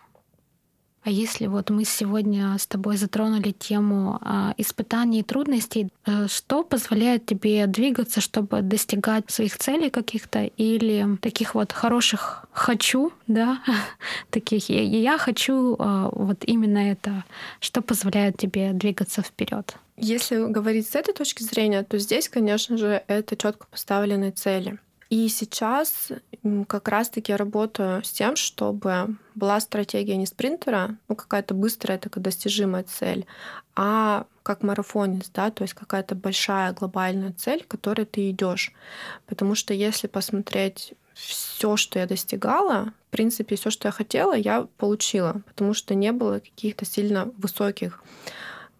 А 1.02 1.10
если 1.10 1.46
вот 1.46 1.70
мы 1.70 1.84
сегодня 1.84 2.58
с 2.58 2.66
тобой 2.66 2.98
затронули 2.98 3.52
тему 3.52 4.18
а, 4.20 4.54
испытаний 4.58 5.20
и 5.20 5.22
трудностей, 5.22 5.88
а, 6.04 6.28
что 6.28 6.62
позволяет 6.62 7.24
тебе 7.24 7.66
двигаться, 7.66 8.20
чтобы 8.20 8.60
достигать 8.60 9.30
своих 9.30 9.56
целей 9.56 9.88
каких-то 9.88 10.44
или 10.44 11.16
таких 11.22 11.54
вот 11.54 11.72
хороших 11.72 12.44
хочу, 12.52 13.12
да, 13.26 13.62
таких 14.30 14.68
я 14.68 15.16
хочу 15.16 15.76
а, 15.78 16.10
вот 16.12 16.44
именно 16.44 16.90
это, 16.90 17.24
что 17.60 17.80
позволяет 17.80 18.36
тебе 18.36 18.72
двигаться 18.74 19.22
вперед? 19.22 19.76
Если 19.96 20.36
говорить 20.50 20.88
с 20.88 20.94
этой 20.94 21.14
точки 21.14 21.42
зрения, 21.42 21.82
то 21.82 21.98
здесь, 21.98 22.28
конечно 22.28 22.76
же, 22.76 23.02
это 23.06 23.36
четко 23.36 23.66
поставленные 23.70 24.32
цели. 24.32 24.78
И 25.10 25.28
сейчас 25.28 26.12
как 26.68 26.86
раз-таки 26.86 27.32
я 27.32 27.36
работаю 27.36 28.04
с 28.04 28.10
тем, 28.10 28.36
чтобы 28.36 29.16
была 29.34 29.58
стратегия 29.58 30.16
не 30.16 30.24
спринтера, 30.24 30.96
ну 31.08 31.16
какая-то 31.16 31.52
быстрая 31.52 31.98
такая 31.98 32.22
достижимая 32.22 32.84
цель, 32.84 33.26
а 33.74 34.26
как 34.44 34.62
марафонец, 34.62 35.28
да, 35.34 35.50
то 35.50 35.62
есть 35.62 35.74
какая-то 35.74 36.14
большая 36.14 36.72
глобальная 36.72 37.32
цель, 37.32 37.64
к 37.64 37.68
которой 37.68 38.06
ты 38.06 38.30
идешь. 38.30 38.72
Потому 39.26 39.56
что 39.56 39.74
если 39.74 40.06
посмотреть 40.06 40.94
все, 41.14 41.76
что 41.76 41.98
я 41.98 42.06
достигала, 42.06 42.92
в 43.08 43.10
принципе, 43.10 43.56
все, 43.56 43.70
что 43.70 43.88
я 43.88 43.92
хотела, 43.92 44.34
я 44.34 44.68
получила, 44.78 45.42
потому 45.46 45.74
что 45.74 45.96
не 45.96 46.12
было 46.12 46.38
каких-то 46.38 46.84
сильно 46.84 47.32
высоких, 47.36 48.02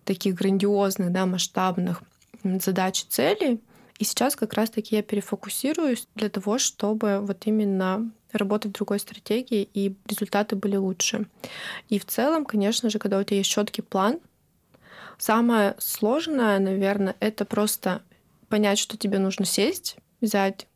таких 0.05 0.37
грандиозных, 0.37 1.11
да, 1.11 1.27
масштабных 1.27 2.03
задач 2.45 3.03
и 3.03 3.07
целей. 3.09 3.61
И 4.01 4.05
сейчас 4.05 4.35
как 4.35 4.55
раз-таки 4.55 4.97
я 4.97 5.03
перефокусируюсь 5.03 6.09
для 6.15 6.31
того, 6.31 6.57
чтобы 6.57 7.21
вот 7.21 7.43
именно 7.45 8.11
работать 8.33 8.71
в 8.71 8.75
другой 8.75 8.99
стратегии, 8.99 9.69
и 9.75 9.95
результаты 10.07 10.57
были 10.57 10.77
лучше. 10.77 11.27
И 11.91 11.99
в 11.99 12.07
целом, 12.07 12.47
конечно 12.47 12.89
же, 12.89 12.99
когда 12.99 13.19
у 13.19 13.23
тебя 13.23 13.37
есть 13.37 13.51
четкий 13.51 13.83
план, 13.83 14.19
самое 15.19 15.75
сложное, 15.79 16.59
наверное, 16.61 17.15
это 17.21 17.45
просто 17.45 18.01
понять, 18.49 18.79
что 18.79 18.97
тебе 18.97 19.19
нужно 19.19 19.45
сесть, 19.45 19.97
взять 20.23 20.67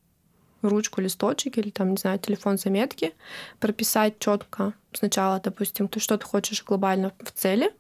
ручку, 0.61 1.01
листочек 1.01 1.57
или 1.57 1.71
там, 1.71 1.93
не 1.93 1.97
знаю, 1.97 2.19
телефон 2.19 2.59
заметки, 2.59 3.15
прописать 3.59 4.19
четко 4.19 4.75
сначала, 4.93 5.41
допустим, 5.41 5.89
ты 5.89 5.99
что 5.99 6.19
ты 6.19 6.27
хочешь 6.27 6.63
глобально 6.63 7.15
в 7.21 7.33
цели, 7.33 7.73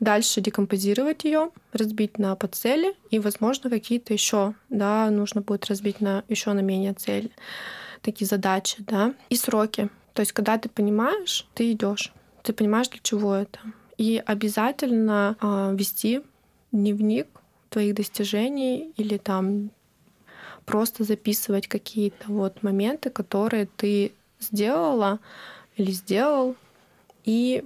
Дальше 0.00 0.40
декомпозировать 0.40 1.24
ее, 1.24 1.50
разбить 1.72 2.18
на 2.18 2.36
подцели, 2.36 2.94
и, 3.10 3.18
возможно, 3.18 3.68
какие-то 3.68 4.12
еще, 4.12 4.54
да, 4.68 5.10
нужно 5.10 5.40
будет 5.40 5.66
разбить 5.66 6.00
на 6.00 6.24
еще 6.28 6.52
на 6.52 6.60
менее 6.60 6.94
цели, 6.94 7.30
такие 8.02 8.26
задачи, 8.26 8.76
да, 8.78 9.14
и 9.28 9.36
сроки. 9.36 9.88
То 10.14 10.20
есть, 10.20 10.32
когда 10.32 10.56
ты 10.58 10.68
понимаешь, 10.68 11.46
ты 11.54 11.72
идешь, 11.72 12.12
ты 12.42 12.52
понимаешь, 12.52 12.88
для 12.88 13.00
чего 13.02 13.34
это. 13.34 13.58
И 13.96 14.22
обязательно 14.24 15.36
э, 15.40 15.74
вести 15.76 16.22
дневник 16.70 17.26
твоих 17.68 17.94
достижений 17.94 18.92
или 18.96 19.18
там 19.18 19.70
просто 20.64 21.04
записывать 21.04 21.66
какие-то 21.66 22.26
вот 22.28 22.62
моменты, 22.62 23.10
которые 23.10 23.66
ты 23.76 24.12
сделала 24.38 25.18
или 25.76 25.90
сделал, 25.90 26.56
и 27.24 27.64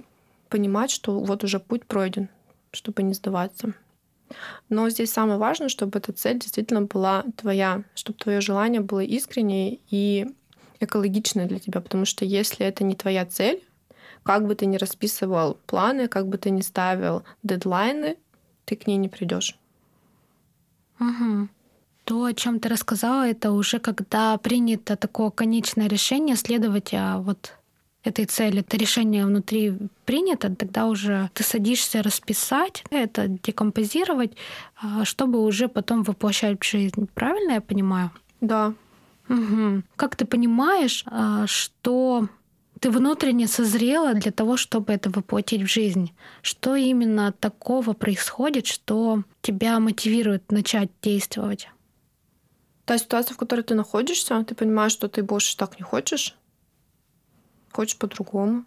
понимать, 0.53 0.91
что 0.91 1.19
вот 1.19 1.43
уже 1.43 1.59
путь 1.59 1.87
пройден, 1.87 2.29
чтобы 2.71 3.01
не 3.01 3.15
сдаваться. 3.15 3.73
Но 4.69 4.87
здесь 4.87 5.11
самое 5.11 5.39
важное, 5.39 5.67
чтобы 5.67 5.97
эта 5.97 6.13
цель 6.13 6.37
действительно 6.37 6.83
была 6.83 7.23
твоя, 7.37 7.83
чтобы 7.95 8.19
твое 8.19 8.39
желание 8.39 8.79
было 8.81 8.99
искреннее 8.99 9.79
и 9.89 10.27
экологичное 10.79 11.47
для 11.47 11.57
тебя. 11.57 11.81
Потому 11.81 12.05
что 12.05 12.23
если 12.23 12.67
это 12.67 12.83
не 12.83 12.93
твоя 12.93 13.25
цель, 13.25 13.63
как 14.21 14.45
бы 14.45 14.53
ты 14.53 14.67
ни 14.67 14.77
расписывал 14.77 15.57
планы, 15.65 16.07
как 16.07 16.27
бы 16.27 16.37
ты 16.37 16.51
ни 16.51 16.61
ставил 16.61 17.23
дедлайны, 17.41 18.17
ты 18.65 18.75
к 18.75 18.85
ней 18.85 18.97
не 18.97 19.09
придешь. 19.09 19.57
Угу. 20.99 21.47
То, 22.03 22.25
о 22.25 22.33
чем 22.33 22.59
ты 22.59 22.69
рассказала, 22.69 23.27
это 23.27 23.51
уже 23.51 23.79
когда 23.79 24.37
принято 24.37 24.97
такое 24.97 25.31
конечное 25.31 25.87
решение 25.87 26.35
следовать 26.35 26.93
а, 26.93 27.17
вот 27.17 27.53
этой 28.03 28.25
цели, 28.25 28.59
это 28.59 28.77
решение 28.77 29.25
внутри 29.25 29.73
принято, 30.05 30.53
тогда 30.53 30.87
уже 30.87 31.29
ты 31.33 31.43
садишься 31.43 32.03
расписать, 32.03 32.83
это 32.89 33.27
декомпозировать, 33.27 34.33
а, 34.81 35.05
чтобы 35.05 35.39
уже 35.39 35.67
потом 35.67 36.03
воплощать 36.03 36.59
в 36.61 36.69
жизнь. 36.69 37.07
Правильно 37.13 37.53
я 37.53 37.61
понимаю? 37.61 38.11
Да. 38.41 38.73
Угу. 39.29 39.83
Как 39.95 40.15
ты 40.15 40.25
понимаешь, 40.25 41.03
а, 41.07 41.47
что 41.47 42.27
ты 42.79 42.91
внутренне 42.91 43.47
созрела 43.47 44.13
для 44.13 44.31
того, 44.31 44.57
чтобы 44.57 44.91
это 44.91 45.09
воплотить 45.09 45.61
в 45.61 45.67
жизнь? 45.67 46.11
Что 46.41 46.75
именно 46.75 47.31
такого 47.31 47.93
происходит, 47.93 48.67
что 48.67 49.23
тебя 49.41 49.79
мотивирует 49.79 50.51
начать 50.51 50.89
действовать? 51.01 51.69
Та 52.83 52.97
ситуация, 52.97 53.35
в 53.35 53.37
которой 53.37 53.61
ты 53.61 53.75
находишься, 53.75 54.43
ты 54.43 54.55
понимаешь, 54.55 54.91
что 54.91 55.07
ты 55.07 55.23
больше 55.23 55.55
так 55.55 55.79
не 55.79 55.83
хочешь, 55.83 56.35
хочешь 57.73 57.97
по-другому. 57.97 58.65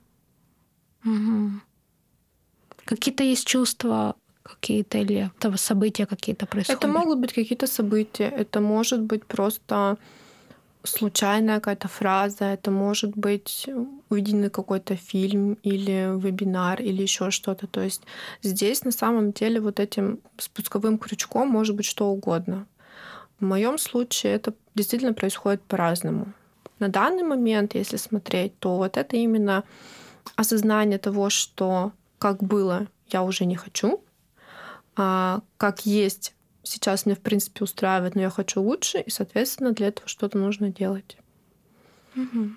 Угу. 1.04 1.50
Какие-то 2.84 3.24
есть 3.24 3.46
чувства 3.46 4.14
какие-то 4.42 4.98
или 4.98 5.30
этого 5.36 5.56
события 5.56 6.06
какие-то 6.06 6.46
происходят? 6.46 6.84
Это 6.84 6.92
могут 6.92 7.18
быть 7.18 7.32
какие-то 7.32 7.66
события, 7.66 8.28
это 8.28 8.60
может 8.60 9.02
быть 9.02 9.24
просто 9.26 9.98
случайная 10.84 11.56
какая-то 11.56 11.88
фраза, 11.88 12.44
это 12.44 12.70
может 12.70 13.16
быть 13.16 13.68
увиденный 14.08 14.50
какой-то 14.50 14.96
фильм 14.96 15.54
или 15.64 16.16
вебинар 16.16 16.80
или 16.80 17.02
еще 17.02 17.30
что-то. 17.30 17.66
То 17.66 17.80
есть 17.80 18.02
здесь 18.42 18.84
на 18.84 18.92
самом 18.92 19.32
деле 19.32 19.60
вот 19.60 19.80
этим 19.80 20.20
спусковым 20.38 20.98
крючком 20.98 21.48
может 21.48 21.74
быть 21.74 21.86
что 21.86 22.08
угодно. 22.08 22.66
В 23.40 23.44
моем 23.44 23.78
случае 23.78 24.34
это 24.34 24.54
действительно 24.74 25.12
происходит 25.12 25.62
по-разному. 25.62 26.32
На 26.78 26.88
данный 26.88 27.22
момент, 27.22 27.74
если 27.74 27.96
смотреть, 27.96 28.58
то 28.58 28.76
вот 28.76 28.96
это 28.96 29.16
именно 29.16 29.64
осознание 30.36 30.98
того, 30.98 31.30
что 31.30 31.92
как 32.18 32.42
было, 32.42 32.86
я 33.08 33.22
уже 33.22 33.44
не 33.44 33.56
хочу, 33.56 34.02
а 34.96 35.40
как 35.56 35.86
есть 35.86 36.34
сейчас 36.62 37.06
меня, 37.06 37.16
в 37.16 37.20
принципе, 37.20 37.64
устраивает, 37.64 38.14
но 38.14 38.22
я 38.22 38.30
хочу 38.30 38.60
лучше, 38.60 38.98
и, 38.98 39.10
соответственно, 39.10 39.72
для 39.72 39.88
этого 39.88 40.08
что-то 40.08 40.38
нужно 40.38 40.70
делать. 40.70 41.16
Угу. 42.16 42.50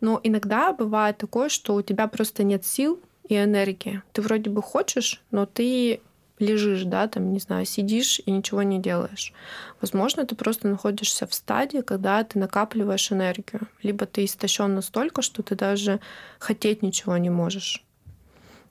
Но 0.00 0.20
иногда 0.22 0.72
бывает 0.72 1.18
такое, 1.18 1.48
что 1.48 1.74
у 1.74 1.82
тебя 1.82 2.08
просто 2.08 2.42
нет 2.42 2.64
сил 2.64 3.00
и 3.28 3.36
энергии. 3.36 4.02
Ты 4.12 4.22
вроде 4.22 4.50
бы 4.50 4.62
хочешь, 4.62 5.22
но 5.30 5.46
ты 5.46 6.00
лежишь, 6.42 6.84
да, 6.84 7.08
там, 7.08 7.32
не 7.32 7.38
знаю, 7.38 7.64
сидишь 7.64 8.20
и 8.24 8.30
ничего 8.30 8.62
не 8.62 8.78
делаешь. 8.78 9.32
Возможно, 9.80 10.26
ты 10.26 10.34
просто 10.34 10.68
находишься 10.68 11.26
в 11.26 11.34
стадии, 11.34 11.80
когда 11.80 12.22
ты 12.24 12.38
накапливаешь 12.38 13.12
энергию. 13.12 13.68
Либо 13.82 14.06
ты 14.06 14.24
истощен 14.24 14.74
настолько, 14.74 15.22
что 15.22 15.42
ты 15.42 15.54
даже 15.54 16.00
хотеть 16.38 16.82
ничего 16.82 17.16
не 17.16 17.30
можешь. 17.30 17.84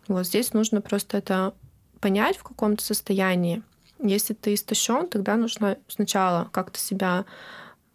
Вот 0.08 0.28
здесь 0.28 0.54
нужно 0.54 0.82
просто 0.82 1.18
это 1.18 1.54
понять 2.00 2.38
в 2.38 2.44
каком-то 2.44 2.84
состоянии. 2.84 3.64
Если 4.00 4.34
ты 4.34 4.54
истощен, 4.54 5.08
тогда 5.08 5.38
нужно 5.38 5.78
сначала 5.88 6.50
как-то 6.52 6.80
себя 6.80 7.26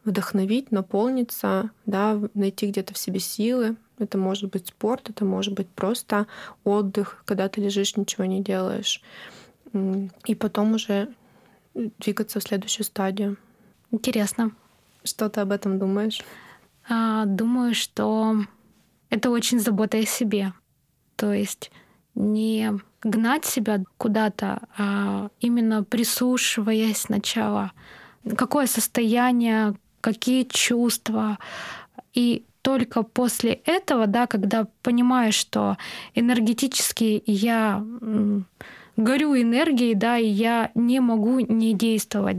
вдохновить, 0.04 0.70
наполниться, 0.70 1.70
да, 1.84 2.18
найти 2.34 2.68
где-то 2.68 2.94
в 2.94 2.98
себе 2.98 3.18
силы. 3.18 3.76
Это 3.98 4.16
может 4.16 4.50
быть 4.50 4.68
спорт, 4.68 5.10
это 5.10 5.24
может 5.24 5.54
быть 5.54 5.68
просто 5.68 6.26
отдых, 6.64 7.22
когда 7.24 7.48
ты 7.48 7.60
лежишь, 7.60 7.96
ничего 7.96 8.24
не 8.24 8.40
делаешь. 8.40 9.02
И 10.26 10.34
потом 10.34 10.74
уже 10.74 11.08
двигаться 11.74 12.40
в 12.40 12.42
следующую 12.42 12.84
стадию. 12.84 13.36
Интересно. 13.90 14.52
Что 15.04 15.28
ты 15.28 15.40
об 15.40 15.52
этом 15.52 15.78
думаешь? 15.78 16.20
А, 16.88 17.24
думаю, 17.24 17.74
что 17.74 18.36
это 19.10 19.30
очень 19.30 19.60
забота 19.60 19.98
о 19.98 20.06
себе. 20.06 20.52
То 21.16 21.32
есть 21.32 21.70
не 22.14 22.72
гнать 23.02 23.44
себя 23.44 23.82
куда-то, 23.98 24.60
а 24.76 25.28
именно 25.40 25.84
прислушиваясь 25.84 26.98
сначала, 26.98 27.72
какое 28.36 28.66
состояние, 28.66 29.74
какие 30.00 30.44
чувства. 30.44 31.38
И 32.14 32.44
только 32.62 33.02
после 33.02 33.52
этого, 33.52 34.06
да, 34.06 34.26
когда 34.26 34.66
понимаешь, 34.82 35.34
что 35.34 35.76
энергетически 36.14 37.22
я 37.26 37.84
горю 38.96 39.40
энергией, 39.40 39.94
да, 39.94 40.18
и 40.18 40.26
я 40.26 40.70
не 40.74 41.00
могу 41.00 41.40
не 41.40 41.74
действовать. 41.74 42.38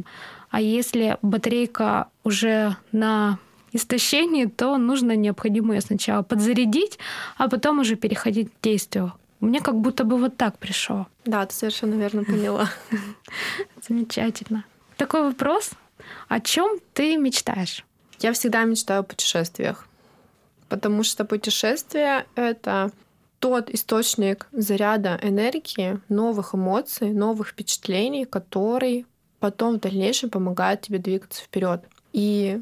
А 0.49 0.61
если 0.61 1.17
батарейка 1.21 2.07
уже 2.23 2.75
на 2.91 3.37
истощении, 3.73 4.45
то 4.45 4.77
нужно 4.77 5.15
необходимо 5.15 5.75
ее 5.75 5.81
сначала 5.81 6.23
подзарядить, 6.23 6.97
а 7.37 7.49
потом 7.49 7.79
уже 7.79 7.95
переходить 7.95 8.49
к 8.51 8.63
действию. 8.63 9.13
Мне 9.39 9.61
как 9.61 9.75
будто 9.75 10.03
бы 10.03 10.17
вот 10.17 10.35
так 10.35 10.57
пришло. 10.57 11.07
Да, 11.25 11.45
ты 11.45 11.53
совершенно 11.53 11.93
верно 11.93 12.23
поняла. 12.23 12.69
Замечательно. 13.87 14.63
Такой 14.95 15.23
вопрос. 15.23 15.71
О 16.27 16.39
чем 16.39 16.79
ты 16.93 17.17
мечтаешь? 17.17 17.85
Я 18.19 18.33
всегда 18.33 18.63
мечтаю 18.63 19.01
о 19.01 19.03
путешествиях, 19.03 19.87
потому 20.69 21.03
что 21.03 21.23
путешествие— 21.23 22.25
это 22.35 22.91
тот 23.47 23.69
источник 23.69 24.45
заряда 24.51 25.17
энергии, 25.21 26.01
новых 26.09 26.53
эмоций, 26.53 27.13
новых 27.13 27.47
впечатлений, 27.47 28.25
который 28.25 29.05
потом 29.39 29.75
в 29.75 29.79
дальнейшем 29.79 30.29
помогает 30.29 30.81
тебе 30.81 30.99
двигаться 30.99 31.43
вперед. 31.43 31.81
И 32.11 32.61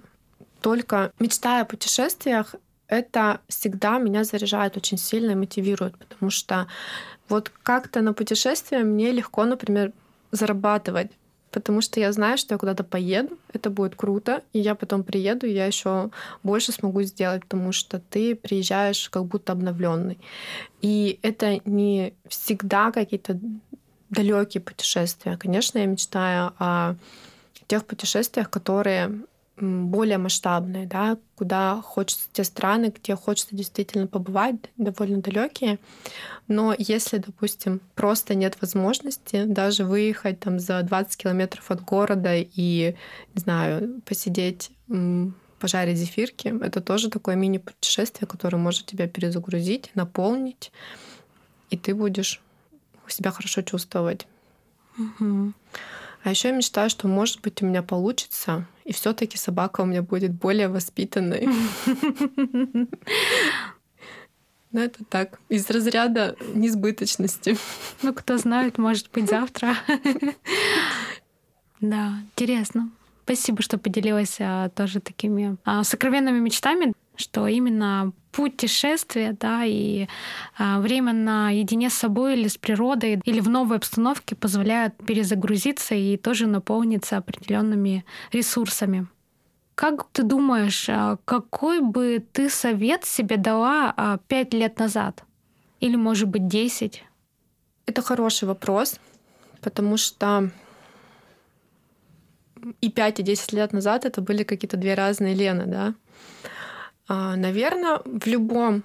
только 0.62 1.12
мечтая 1.20 1.64
о 1.64 1.66
путешествиях, 1.66 2.54
это 2.88 3.40
всегда 3.48 3.98
меня 3.98 4.24
заряжает 4.24 4.78
очень 4.78 5.00
сильно 5.00 5.32
и 5.32 5.36
мотивирует, 5.36 5.98
потому 5.98 6.30
что 6.30 6.68
вот 7.30 7.52
как-то 7.64 8.02
на 8.02 8.14
путешествие 8.14 8.84
мне 8.84 9.12
легко, 9.12 9.44
например, 9.46 9.92
зарабатывать, 10.30 11.12
потому 11.56 11.80
что 11.80 12.02
я 12.02 12.12
знаю, 12.12 12.38
что 12.38 12.54
я 12.54 12.58
куда-то 12.58 12.84
поеду, 12.84 13.38
это 13.54 13.70
будет 13.70 13.96
круто, 13.96 14.44
и 14.52 14.60
я 14.60 14.76
потом 14.76 15.06
приеду, 15.06 15.48
и 15.48 15.54
я 15.54 15.66
еще 15.66 16.10
больше 16.44 16.74
смогу 16.74 17.02
сделать, 17.04 17.44
потому 17.44 17.72
что 17.72 18.00
ты 18.00 18.36
приезжаешь 18.36 19.10
как 19.10 19.24
будто 19.24 19.54
обновленный. 19.54 20.20
И 20.82 21.18
это 21.22 21.62
не 21.64 22.14
всегда 22.28 22.92
какие-то 22.92 23.40
далекие 24.10 24.62
путешествия. 24.62 25.38
Конечно, 25.38 25.80
я 25.80 25.86
мечтаю 25.86 26.52
о 26.60 26.96
тех 27.68 27.86
путешествиях, 27.86 28.50
которые 28.50 29.22
более 29.58 30.18
масштабные, 30.18 30.86
да, 30.86 31.18
куда 31.36 31.82
хочется 31.82 32.28
те 32.34 32.44
страны, 32.44 32.94
где 32.96 33.16
хочется 33.16 33.56
действительно 33.56 34.08
побывать, 34.08 34.56
довольно 34.78 35.22
далекие. 35.22 35.80
Но 36.48 36.76
если, 36.78 37.20
допустим, 37.20 37.80
просто 37.96 38.36
нет 38.36 38.58
возможности 38.62 39.46
даже 39.46 39.86
выехать 39.86 40.42
там 40.42 40.60
за 40.60 40.82
20 40.82 41.18
километров 41.18 41.72
от 41.72 41.82
города 41.82 42.36
и, 42.36 42.96
не 43.34 43.40
знаю, 43.42 44.02
посидеть 44.06 44.72
пожарить 45.60 45.98
зефирки. 45.98 46.54
Это 46.62 46.82
тоже 46.82 47.10
такое 47.10 47.36
мини-путешествие, 47.36 48.28
которое 48.28 48.58
может 48.58 48.86
тебя 48.86 49.08
перезагрузить, 49.08 49.90
наполнить, 49.96 50.72
и 51.70 51.78
ты 51.78 51.96
будешь 51.96 52.42
себя 53.08 53.32
хорошо 53.32 53.62
чувствовать. 53.62 54.28
Угу. 54.98 55.54
А 56.24 56.30
еще 56.30 56.50
я 56.50 56.56
мечтаю, 56.56 56.90
что, 56.90 57.08
может 57.08 57.42
быть, 57.42 57.62
у 57.62 57.66
меня 57.66 57.84
получится, 57.84 58.68
и 58.86 58.94
все-таки 58.94 59.38
собака 59.38 59.82
у 59.82 59.86
меня 59.86 60.02
будет 60.02 60.32
более 60.32 60.70
воспитанной. 60.70 61.50
Но 64.72 64.82
это 64.82 65.04
так, 65.06 65.40
из 65.50 65.70
разряда 65.70 66.36
несбыточности. 66.54 67.58
Ну, 68.02 68.14
кто 68.14 68.38
знает, 68.38 68.78
может 68.78 69.12
быть, 69.12 69.30
завтра. 69.30 69.76
Да, 71.82 72.14
интересно. 72.32 72.90
Спасибо, 73.26 73.62
что 73.62 73.78
поделилась 73.78 74.38
а, 74.40 74.70
тоже 74.70 75.02
такими 75.02 75.58
а, 75.66 75.84
сокровенными 75.84 76.40
мечтами 76.40 76.94
что 77.18 77.48
именно 77.48 78.14
путешествие, 78.32 79.36
да, 79.40 79.64
и 79.64 80.08
а, 80.58 80.80
время 80.80 81.14
наедине 81.14 81.90
с 81.90 81.94
собой 81.94 82.38
или 82.38 82.48
с 82.48 82.58
природой, 82.58 83.22
или 83.24 83.40
в 83.40 83.50
новой 83.50 83.78
обстановке 83.78 84.36
позволяют 84.36 84.96
перезагрузиться 85.06 85.96
и 85.96 86.18
тоже 86.18 86.48
наполниться 86.48 87.18
определенными 87.18 88.06
ресурсами. 88.32 89.08
Как 89.76 90.08
ты 90.12 90.24
думаешь, 90.24 90.88
а, 90.90 91.18
какой 91.26 91.82
бы 91.82 92.26
ты 92.34 92.50
совет 92.50 93.06
себе 93.06 93.38
дала 93.38 93.94
а, 93.96 94.18
пять 94.28 94.54
лет 94.54 94.80
назад? 94.80 95.24
Или, 95.80 95.96
может 95.96 96.28
быть, 96.28 96.48
десять? 96.48 97.04
Это 97.86 98.02
хороший 98.02 98.48
вопрос, 98.48 99.00
потому 99.62 99.98
что 99.98 100.50
и 102.82 102.90
пять 102.90 103.20
и 103.20 103.24
десять 103.24 103.54
лет 103.54 103.74
назад 103.74 104.06
это 104.06 104.22
были 104.22 104.44
какие-то 104.44 104.78
две 104.78 104.94
разные 104.94 105.36
Лены, 105.36 105.66
да. 105.66 105.94
А, 107.08 107.36
Наверное, 107.36 108.02
в 108.06 108.26
любом 108.28 108.84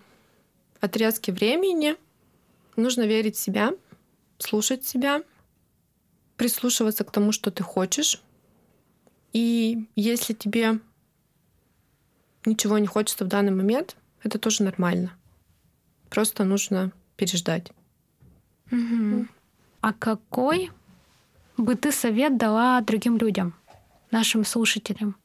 отрезке 0.80 1.32
времени 1.32 1.96
нужно 2.76 3.06
верить 3.06 3.36
в 3.36 3.40
себя, 3.40 3.72
слушать 4.38 4.84
себя, 4.84 5.22
прислушиваться 6.36 7.04
к 7.04 7.10
тому, 7.10 7.32
что 7.32 7.50
ты 7.50 7.62
хочешь. 7.62 8.22
И 9.32 9.86
если 9.94 10.32
тебе 10.32 10.80
ничего 12.44 12.78
не 12.78 12.86
хочется 12.86 13.24
в 13.24 13.28
данный 13.28 13.52
момент, 13.52 13.96
это 14.22 14.38
тоже 14.38 14.62
нормально. 14.64 15.12
Просто 16.08 16.44
нужно 16.44 16.92
переждать. 17.16 17.70
Угу. 18.72 19.26
А 19.80 19.92
какой 19.92 20.70
бы 21.56 21.74
ты 21.74 21.92
совет 21.92 22.36
дала 22.36 22.80
другим 22.80 23.18
людям, 23.18 23.54
нашим 24.10 24.44
слушателям? 24.44 25.16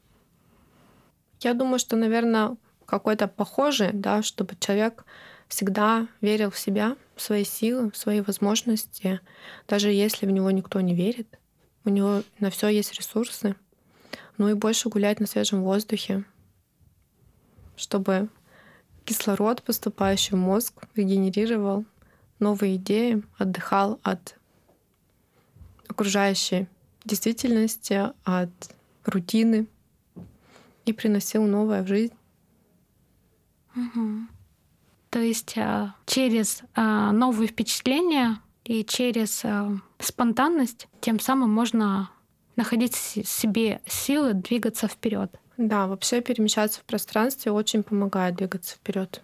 Я 1.42 1.54
думаю, 1.54 1.80
что, 1.80 1.96
наверное, 1.96 2.56
какой-то 2.86 3.28
похожий, 3.28 3.92
да, 3.94 4.22
чтобы 4.22 4.56
человек 4.60 5.06
всегда 5.48 6.08
верил 6.22 6.52
в 6.52 6.58
себя, 6.58 6.96
в 7.16 7.22
свои 7.22 7.44
силы, 7.44 7.92
в 7.92 7.98
свои 7.98 8.22
возможности, 8.22 9.20
даже 9.68 9.92
если 9.92 10.26
в 10.26 10.32
него 10.32 10.52
никто 10.52 10.82
не 10.82 10.96
верит. 10.96 11.40
У 11.84 11.90
него 11.90 12.24
на 12.40 12.50
все 12.50 12.68
есть 12.68 12.94
ресурсы. 12.94 13.56
Ну 14.38 14.50
и 14.50 14.54
больше 14.54 14.90
гулять 14.90 15.20
на 15.20 15.28
свежем 15.28 15.64
воздухе, 15.64 16.26
чтобы 17.78 18.28
кислород, 19.06 19.62
поступающий 19.62 20.36
в 20.36 20.40
мозг, 20.40 20.74
регенерировал 20.96 21.86
новые 22.40 22.76
идеи, 22.76 23.24
отдыхал 23.38 24.00
от 24.04 24.36
окружающей 25.88 26.68
действительности, 27.06 28.12
от 28.24 28.50
рутины 29.06 29.68
и 30.86 30.92
приносил 30.92 31.46
новое 31.46 31.84
в 31.84 31.88
жизнь. 31.88 32.14
Угу. 33.76 34.28
То 35.10 35.20
есть 35.20 35.58
а, 35.58 35.96
через 36.06 36.62
а, 36.76 37.12
новые 37.12 37.48
впечатления 37.48 38.40
и 38.64 38.84
через 38.84 39.46
а, 39.46 39.72
спонтанность 40.00 40.88
тем 41.02 41.20
самым 41.20 41.54
можно 41.54 42.10
находить 42.56 42.96
себе 42.96 43.82
силы 43.86 44.34
двигаться 44.34 44.88
вперед. 44.88 45.40
Да, 45.58 45.88
вообще 45.88 46.22
перемещаться 46.22 46.82
в 46.82 46.84
пространстве 46.84 47.52
очень 47.52 47.84
помогает 47.84 48.36
двигаться 48.36 48.76
вперед. 48.76 49.22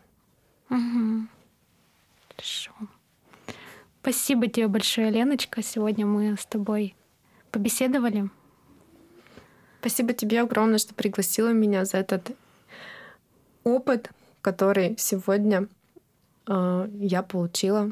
Угу. 0.70 1.28
Хорошо. 2.30 2.72
Спасибо 4.02 4.48
тебе 4.48 4.68
большое, 4.68 5.12
Леночка. 5.12 5.62
Сегодня 5.62 6.06
мы 6.06 6.36
с 6.38 6.46
тобой 6.46 6.96
побеседовали. 7.52 8.30
Спасибо 9.80 10.14
тебе 10.14 10.42
огромное, 10.42 10.78
что 10.78 10.94
пригласила 10.94 11.50
меня 11.50 11.86
за 11.86 11.98
этот 11.98 12.36
опыт, 13.64 14.10
который 14.42 14.96
сегодня 14.98 15.68
э, 16.48 16.90
я 16.94 17.24
получила 17.24 17.92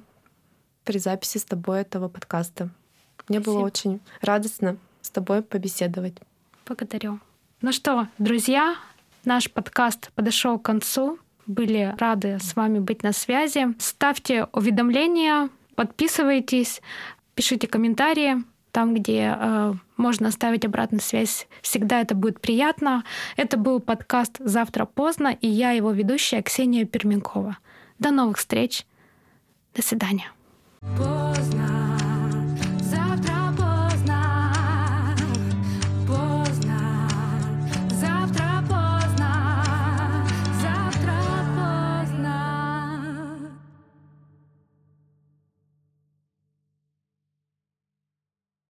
при 0.83 0.97
записи 0.97 1.37
с 1.37 1.45
тобой 1.45 1.81
этого 1.81 2.09
подкаста. 2.09 2.69
Мне 3.27 3.39
Спасибо. 3.39 3.59
было 3.59 3.65
очень 3.65 3.99
радостно 4.21 4.77
с 5.01 5.09
тобой 5.09 5.41
побеседовать. 5.41 6.15
Благодарю. 6.65 7.19
Ну 7.61 7.71
что, 7.71 8.07
друзья, 8.17 8.75
наш 9.25 9.51
подкаст 9.51 10.11
подошел 10.13 10.57
к 10.57 10.63
концу. 10.63 11.19
Были 11.45 11.95
рады 11.97 12.37
с 12.39 12.55
вами 12.55 12.79
быть 12.79 13.03
на 13.03 13.11
связи. 13.11 13.67
Ставьте 13.79 14.47
уведомления, 14.53 15.49
подписывайтесь, 15.75 16.81
пишите 17.35 17.67
комментарии 17.67 18.43
там, 18.71 18.93
где 18.93 19.35
э, 19.37 19.73
можно 19.97 20.29
оставить 20.29 20.65
обратную 20.65 21.01
связь. 21.01 21.47
Всегда 21.61 22.01
это 22.01 22.15
будет 22.15 22.39
приятно. 22.41 23.03
Это 23.35 23.57
был 23.57 23.79
подкаст 23.79 24.37
«Завтра 24.39 24.85
поздно» 24.85 25.35
и 25.39 25.47
я 25.47 25.71
его 25.71 25.91
ведущая 25.91 26.41
Ксения 26.41 26.85
Пермякова. 26.85 27.57
До 27.99 28.11
новых 28.11 28.37
встреч. 28.37 28.85
До 29.75 29.81
свидания. 29.81 30.31
Поздно. 30.97 31.68